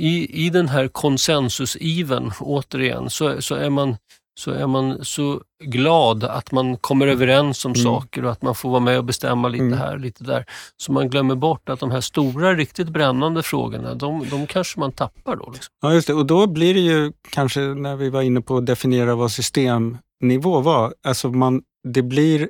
i, 0.00 0.46
i 0.46 0.50
den 0.50 0.68
här 0.68 0.88
konsensusiven, 0.88 2.32
återigen, 2.40 3.10
så, 3.10 3.42
så, 3.42 3.54
är 3.54 3.70
man, 3.70 3.96
så 4.34 4.50
är 4.50 4.66
man 4.66 5.04
så 5.04 5.40
glad 5.64 6.24
att 6.24 6.52
man 6.52 6.76
kommer 6.76 7.06
överens 7.06 7.64
om 7.64 7.72
Mm. 7.72 7.82
saker 7.84 8.24
och 8.24 8.32
att 8.32 8.42
man 8.42 8.54
får 8.54 8.70
vara 8.70 8.80
med 8.80 8.98
och 8.98 9.04
bestämma 9.04 9.48
lite 9.48 9.64
Mm. 9.64 9.78
här, 9.78 9.98
lite 9.98 10.24
där. 10.24 10.44
Så 10.76 10.92
man 10.92 11.08
glömmer 11.10 11.34
bort 11.34 11.68
att 11.68 11.80
de 11.80 11.90
här 11.90 12.00
stora, 12.00 12.54
riktigt 12.54 12.88
brännande 12.88 13.42
frågorna, 13.42 13.94
de, 13.94 14.28
de 14.30 14.46
kanske 14.46 14.80
man 14.80 14.92
tappar 14.92 15.36
då. 15.36 15.50
Liksom. 15.54 15.72
Ja, 15.82 15.94
just 15.94 16.06
det. 16.06 16.14
Och 16.14 16.26
då 16.26 16.46
blir 16.46 16.74
det 16.74 16.80
ju 16.80 17.12
kanske 17.30 17.60
när 17.60 17.96
vi 17.96 18.10
var 18.10 18.22
inne 18.22 18.40
på 18.40 18.56
att 18.56 18.66
definiera 18.66 19.14
vad 19.14 19.30
systemnivå 19.32 20.60
var. 20.60 20.94
Alltså 21.06 21.28
man, 21.30 21.62
det 21.88 22.02
blir 22.02 22.48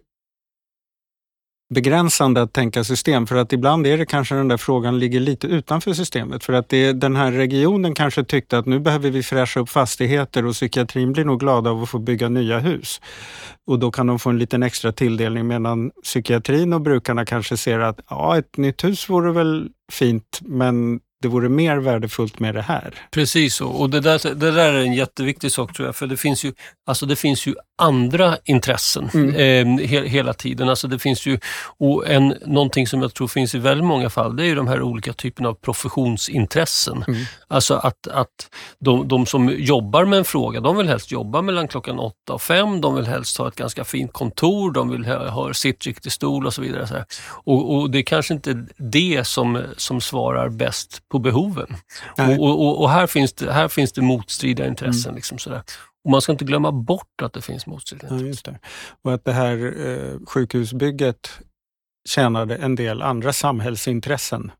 begränsande 1.73 2.43
att 2.43 2.53
tänka 2.53 2.85
system 2.85 3.27
för 3.27 3.37
att 3.37 3.53
ibland 3.53 3.87
är 3.87 3.99
det 3.99 4.07
kanske 4.07 4.35
den 4.35 4.49
där 4.49 4.57
frågan 4.57 4.99
ligger 4.99 5.21
lite 5.21 5.47
utanför 5.47 5.93
systemet. 5.93 6.45
För 6.45 6.53
att 6.53 6.69
det, 6.69 6.93
den 6.93 7.17
här 7.17 7.33
regionen 7.33 7.95
kanske 7.95 8.25
tyckte 8.25 8.59
att 8.59 8.67
nu 8.67 8.81
behöver 8.81 9.11
vi 9.11 9.23
fräscha 9.23 9.61
upp 9.61 9.69
fastigheter 9.69 10.47
och 10.47 10.53
psykiatrin 10.53 11.13
blir 11.13 11.25
nog 11.25 11.41
glada 11.41 11.71
av 11.71 11.83
att 11.83 11.89
få 11.89 11.99
bygga 11.99 12.29
nya 12.29 12.59
hus. 12.59 13.01
Och 13.67 13.79
då 13.79 13.91
kan 13.91 14.07
de 14.07 14.19
få 14.19 14.31
en 14.31 14.39
liten 14.39 14.63
extra 14.63 14.93
tilldelning 14.93 15.47
medan 15.47 15.91
psykiatrin 16.03 16.73
och 16.73 16.81
brukarna 16.81 17.25
kanske 17.25 17.57
ser 17.57 17.79
att 17.79 18.01
ja, 18.11 18.39
ett 18.39 18.57
nytt 18.57 18.85
hus 18.85 19.09
vore 19.09 19.33
väl 19.33 19.69
fint 19.93 20.41
men 20.43 21.01
det 21.23 21.29
vore 21.29 21.49
mer 21.49 21.77
värdefullt 21.77 22.39
med 22.39 22.55
det 22.55 22.63
här. 22.63 22.95
Precis 23.11 23.55
så. 23.55 23.69
Och 23.69 23.91
det 23.91 24.01
där, 24.01 24.35
det 24.35 24.51
där 24.51 24.73
är 24.73 24.81
en 24.81 24.95
jätteviktig 24.95 25.53
sak 25.53 25.73
tror 25.73 25.89
jag, 25.89 25.97
för 25.97 26.07
det 26.07 26.17
finns 26.17 26.45
ju, 26.45 26.53
alltså 26.87 27.07
det 27.07 27.17
finns 27.17 27.47
ju 27.47 27.55
andra 27.83 28.37
intressen 28.45 29.11
Mm. 29.15 29.79
eh, 29.79 29.87
he, 29.87 30.09
hela 30.09 30.33
tiden. 30.33 30.69
Alltså 30.69 30.89
det 30.89 30.99
finns 30.99 31.27
ju, 31.27 31.39
och 31.79 32.09
en, 32.11 32.35
någonting 32.47 32.87
som 32.87 33.03
jag 33.03 33.15
tror 33.15 33.29
finns 33.29 33.55
i 33.55 33.59
väldigt 33.59 33.87
många 33.87 34.11
fall, 34.11 34.37
det 34.37 34.43
är 34.43 34.47
ju 34.47 34.55
de 34.55 34.69
här 34.69 34.83
olika 34.83 35.13
typerna 35.13 35.49
av 35.49 35.55
professionsintressen. 35.55 37.05
Mm. 37.09 37.25
Alltså 37.49 37.75
att, 37.75 38.07
att 38.07 38.29
de, 38.79 39.09
de 39.09 39.27
som 39.27 39.49
jobbar 39.59 40.05
med 40.05 40.19
en 40.19 40.25
fråga, 40.25 40.61
de 40.61 40.77
vill 40.77 40.89
helst 40.89 41.13
jobba 41.13 41.43
mellan 41.43 41.69
klockan 41.69 41.99
åtta 41.99 42.33
och 42.33 42.43
fem, 42.43 42.81
de 42.81 42.95
vill 42.95 43.07
helst 43.07 43.39
ha 43.39 43.49
ett 43.49 43.57
ganska 43.57 43.85
fint 43.85 44.13
kontor, 44.13 44.73
de 44.73 44.91
vill 44.91 45.05
ha, 45.07 45.29
ha 45.29 45.55
sittriktig 45.55 46.13
stol 46.13 46.47
och 46.47 46.55
så 46.55 46.63
vidare. 46.63 47.05
Och, 47.45 47.75
och 47.75 47.91
det 47.91 47.99
är 47.99 48.03
kanske 48.03 48.35
inte 48.35 48.67
det 48.77 49.27
som, 49.27 49.63
som 49.77 50.01
svarar 50.01 50.49
bäst 50.49 51.03
på 51.13 51.19
behoven. 51.19 51.77
Och, 52.19 52.61
och, 52.63 52.81
och 52.81 52.91
här, 52.91 53.07
finns 53.07 53.33
det, 53.33 53.53
här 53.53 53.69
finns 53.69 53.93
det 53.93 54.03
motstridiga 54.03 54.67
intressen. 54.67 55.15
Liksom 55.15 55.39
sådär. 55.39 55.63
Och 56.05 56.11
man 56.11 56.21
ska 56.23 56.33
inte 56.33 56.45
glömma 56.45 56.73
bort 56.73 57.23
att 57.23 57.33
det 57.33 57.43
finns 57.43 57.67
motstridiga 57.67 58.09
Ja, 58.11 58.19
intressen. 58.19 58.53
det. 58.55 58.59
Och 59.03 59.15
att 59.15 59.25
det 59.25 59.33
här 59.33 59.87
eh, 59.87 60.19
sjukhusbygget 60.27 61.31
tjänade 62.09 62.57
en 62.57 62.75
del 62.75 63.03
andra 63.03 63.33
samhällsintressen 63.33 64.53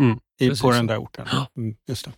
Mm, 0.00 0.18
i, 0.40 0.48
precis 0.48 0.62
på 0.62 0.70
den 0.70 0.86
där 0.86 0.98
orten. 0.98 1.26
Ja. 1.32 1.46
Mm, 1.56 1.76
just 1.88 2.04
det. 2.04 2.12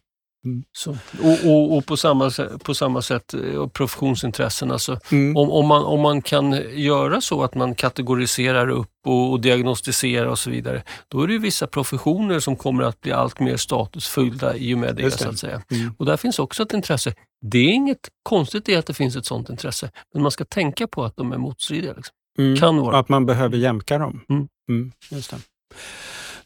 Så, 0.73 0.91
och 1.23 1.51
och, 1.51 1.77
och 1.77 1.87
på, 1.87 1.97
samma, 1.97 2.31
på 2.65 2.75
samma 2.75 3.03
sätt 3.03 3.35
eh, 3.35 3.67
professionsintressen. 3.67 4.71
Alltså, 4.71 5.01
Mm. 5.11 5.37
om, 5.37 5.51
om, 5.51 5.67
man, 5.67 5.85
om 5.85 6.01
man 6.01 6.23
kan 6.23 6.53
göra 6.73 7.21
så 7.21 7.43
att 7.43 7.55
man 7.55 7.75
kategoriserar 7.75 8.69
upp 8.69 8.91
och, 9.07 9.31
och 9.31 9.41
diagnostiserar 9.41 10.27
och 10.27 10.39
så 10.39 10.51
vidare, 10.51 10.83
då 11.09 11.23
är 11.23 11.27
det 11.27 11.33
ju 11.33 11.39
vissa 11.39 11.67
professioner 11.67 12.41
som 12.41 12.57
kommer 12.57 12.85
att 12.85 13.01
bli 13.01 13.13
allt 13.13 13.41
mer 13.41 13.57
statusfyllda 13.57 14.57
i 14.57 14.75
och 14.75 14.79
med 14.79 14.97
det. 14.97 15.03
Det. 15.03 15.11
Så 15.11 15.29
att 15.29 15.39
säga. 15.39 15.63
Mm. 15.71 15.95
Och 15.99 16.07
där 16.07 16.17
finns 16.17 16.39
också 16.39 16.63
ett 16.63 16.73
intresse. 16.73 17.15
Det 17.41 17.59
är 17.59 17.73
inget 17.73 18.09
konstigt 18.23 18.69
i 18.69 18.77
att 18.77 18.87
det 18.87 18.95
finns 18.95 19.17
ett 19.17 19.27
sådant 19.27 19.51
intresse, 19.51 19.91
men 20.15 20.23
man 20.23 20.31
ska 20.31 20.45
tänka 20.45 20.87
på 20.87 21.05
att 21.05 21.17
de 21.17 21.33
är 21.33 21.39
motstridiga. 21.39 21.93
Liksom. 21.97 22.15
Mm. 22.39 22.57
Kan 22.57 22.77
vara. 22.77 22.99
Att 22.99 23.09
man 23.09 23.27
behöver 23.27 23.57
jämka 23.57 23.99
dem. 23.99 24.21
Mm. 24.29 24.93
det. 25.11 25.37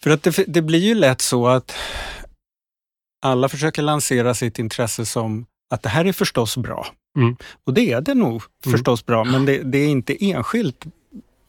För 0.02 0.10
att 0.10 0.22
det, 0.22 0.44
det 0.48 0.62
blir 0.62 0.78
ju 0.78 0.94
lätt 0.94 1.20
så 1.20 1.46
att 1.46 1.74
alla 3.20 3.48
försöker 3.48 3.82
lansera 3.82 4.34
sitt 4.34 4.58
intresse 4.58 5.06
som 5.06 5.46
att 5.70 5.82
det 5.82 5.88
här 5.88 6.04
är 6.04 6.12
förstås 6.12 6.56
bra. 6.56 6.86
Mm. 7.16 7.36
Och 7.66 7.74
det 7.74 7.92
är 7.92 8.00
det 8.00 8.14
nog 8.14 8.42
Mm. 8.66 8.76
förstås 8.76 9.06
bra, 9.06 9.24
men 9.24 9.46
det, 9.46 9.58
det 9.62 9.78
är 9.78 9.88
inte 9.88 10.24
enskilt 10.24 10.84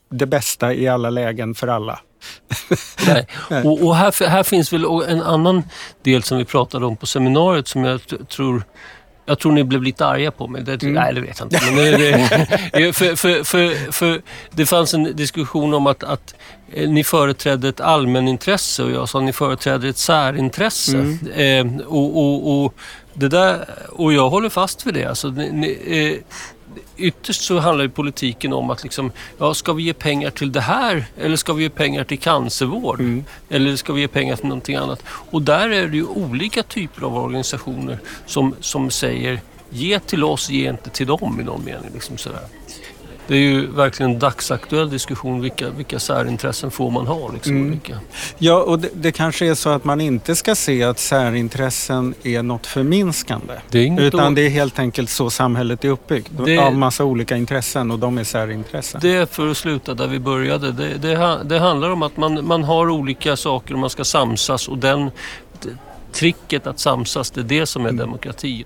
det 0.09 0.25
bästa 0.25 0.73
i 0.73 0.87
alla 0.87 1.09
lägen 1.09 1.55
för 1.55 1.67
alla. 1.67 1.99
Nej. 3.07 3.27
Och, 3.65 3.85
och 3.85 3.95
här, 3.95 4.29
här, 4.29 4.43
finns 4.43 4.73
väl 4.73 4.85
en 5.07 5.21
annan 5.21 5.63
del 6.01 6.23
som 6.23 6.37
vi 6.37 6.45
pratade 6.45 6.85
om 6.85 6.97
på 6.97 7.05
seminariet 7.05 7.67
som 7.67 7.83
jag 7.83 8.01
tror 8.29 8.63
jag 9.31 9.39
tror 9.39 9.51
ni 9.51 9.63
blev 9.63 9.83
lite 9.83 10.05
arga 10.05 10.31
på 10.31 10.47
mig. 10.47 10.63
Det, 10.63 10.83
mm. 10.83 10.93
Nej, 10.93 11.13
det 11.13 11.21
vet 11.21 11.39
jag 11.39 11.45
inte. 11.45 11.71
Men 11.71 11.75
det, 11.75 12.93
för, 12.93 13.15
för, 13.15 13.43
för, 13.43 13.91
för, 13.91 14.21
det 14.51 14.65
fanns 14.65 14.93
en 14.93 15.15
diskussion 15.15 15.73
om 15.73 15.87
att, 15.87 16.03
att 16.03 16.35
eh, 16.73 16.89
ni 16.89 17.03
företrädde 17.03 17.69
ett 17.69 17.81
allmänintresse 17.81 18.83
och 18.83 18.91
jag 18.91 19.09
sa 19.09 19.19
att 19.19 19.25
ni 19.25 19.33
företräder 19.33 19.89
ett 19.89 19.97
särintresse. 19.97 20.97
Mm. 20.97 21.79
Eh, 21.79 21.85
och, 21.87 22.17
och, 22.17 22.63
och, 22.63 22.75
det 23.13 23.27
där, 23.27 23.65
och 23.89 24.13
jag 24.13 24.29
håller 24.29 24.49
fast 24.49 24.85
vid 24.85 24.93
det. 24.93 25.05
Alltså, 25.05 25.27
ni, 25.29 25.77
eh, 25.85 26.37
ytterst 27.01 27.41
så 27.41 27.59
handlar 27.59 27.83
ju 27.83 27.89
politiken 27.89 28.53
om 28.53 28.69
att 28.69 28.83
liksom, 28.83 29.11
ja, 29.37 29.53
ska 29.53 29.73
vi 29.73 29.83
ge 29.83 29.93
pengar 29.93 30.29
till 30.29 30.51
det 30.51 30.61
här 30.61 31.05
eller 31.17 31.35
ska 31.35 31.53
vi 31.53 31.63
ge 31.63 31.69
pengar 31.69 32.03
till 32.03 32.19
cancervård? 32.19 32.99
Mm. 32.99 33.23
Eller 33.49 33.75
ska 33.75 33.93
vi 33.93 34.01
ge 34.01 34.07
pengar 34.07 34.35
till 34.35 34.47
någonting 34.47 34.75
annat? 34.75 35.03
Och 35.07 35.41
där 35.41 35.69
är 35.69 35.87
det 35.87 35.97
ju 35.97 36.05
olika 36.05 36.63
typer 36.63 37.05
av 37.05 37.17
organisationer 37.17 37.99
som, 38.25 38.55
som 38.59 38.91
säger 38.91 39.41
ge 39.69 39.99
till 39.99 40.23
oss, 40.23 40.49
ge 40.49 40.69
inte 40.69 40.89
till 40.89 41.07
dem 41.07 41.39
i 41.39 41.43
någon 41.43 41.65
mening. 41.65 41.89
Liksom 41.93 42.17
sådär 42.17 42.60
det 43.27 43.35
är 43.35 43.39
ju 43.39 43.67
verkligen 43.67 44.11
en 44.11 44.19
dagsaktuell 44.19 44.89
diskussion. 44.89 45.41
Vilka, 45.41 45.69
vilka 45.69 45.99
särintressen 45.99 46.71
får 46.71 46.91
man 46.91 47.07
ha? 47.07 47.31
Liksom, 47.31 47.55
mm. 47.55 47.79
Ja, 48.37 48.63
och 48.63 48.79
det, 48.79 48.89
det, 48.93 49.11
kanske 49.11 49.47
är 49.47 49.55
så 49.55 49.69
att 49.69 49.83
man 49.83 50.01
inte 50.01 50.35
ska 50.35 50.55
se 50.55 50.83
att 50.83 50.99
särintressen 50.99 52.13
är 52.23 52.43
något 52.43 52.67
förminskande. 52.67 53.53
Det 53.69 53.87
är 53.87 54.01
utan 54.01 54.33
då... 54.33 54.35
det 54.35 54.45
är 54.45 54.49
helt 54.49 54.79
enkelt 54.79 55.09
så 55.09 55.29
samhället 55.29 55.85
är 55.85 55.89
uppbyggt. 55.89 56.31
Det... 56.45 56.57
Av 56.57 56.73
massa 56.73 57.03
olika 57.03 57.37
intressen 57.37 57.91
och 57.91 57.99
de 57.99 58.17
är 58.17 58.23
särintressen. 58.23 59.01
Det 59.01 59.15
är 59.15 59.25
för 59.25 59.47
att 59.47 59.57
sluta 59.57 59.93
där 59.93 60.07
vi 60.07 60.19
började. 60.19 60.71
Det, 60.71 60.97
det, 60.97 61.39
det 61.45 61.59
handlar 61.59 61.89
om 61.89 62.03
att 62.03 62.17
man, 62.17 62.47
man 62.47 62.63
har 62.63 62.89
olika 62.89 63.35
saker 63.35 63.73
och 63.73 63.79
man 63.79 63.89
ska 63.89 64.03
samsas 64.03 64.67
och 64.67 64.77
den 64.77 65.11
tricket 66.11 66.67
att 66.67 66.79
samsas, 66.79 67.31
det 67.31 67.41
är 67.41 67.43
det 67.43 67.65
som 67.65 67.85
är 67.85 67.89
mm. 67.89 67.99
demokrati. 67.99 68.65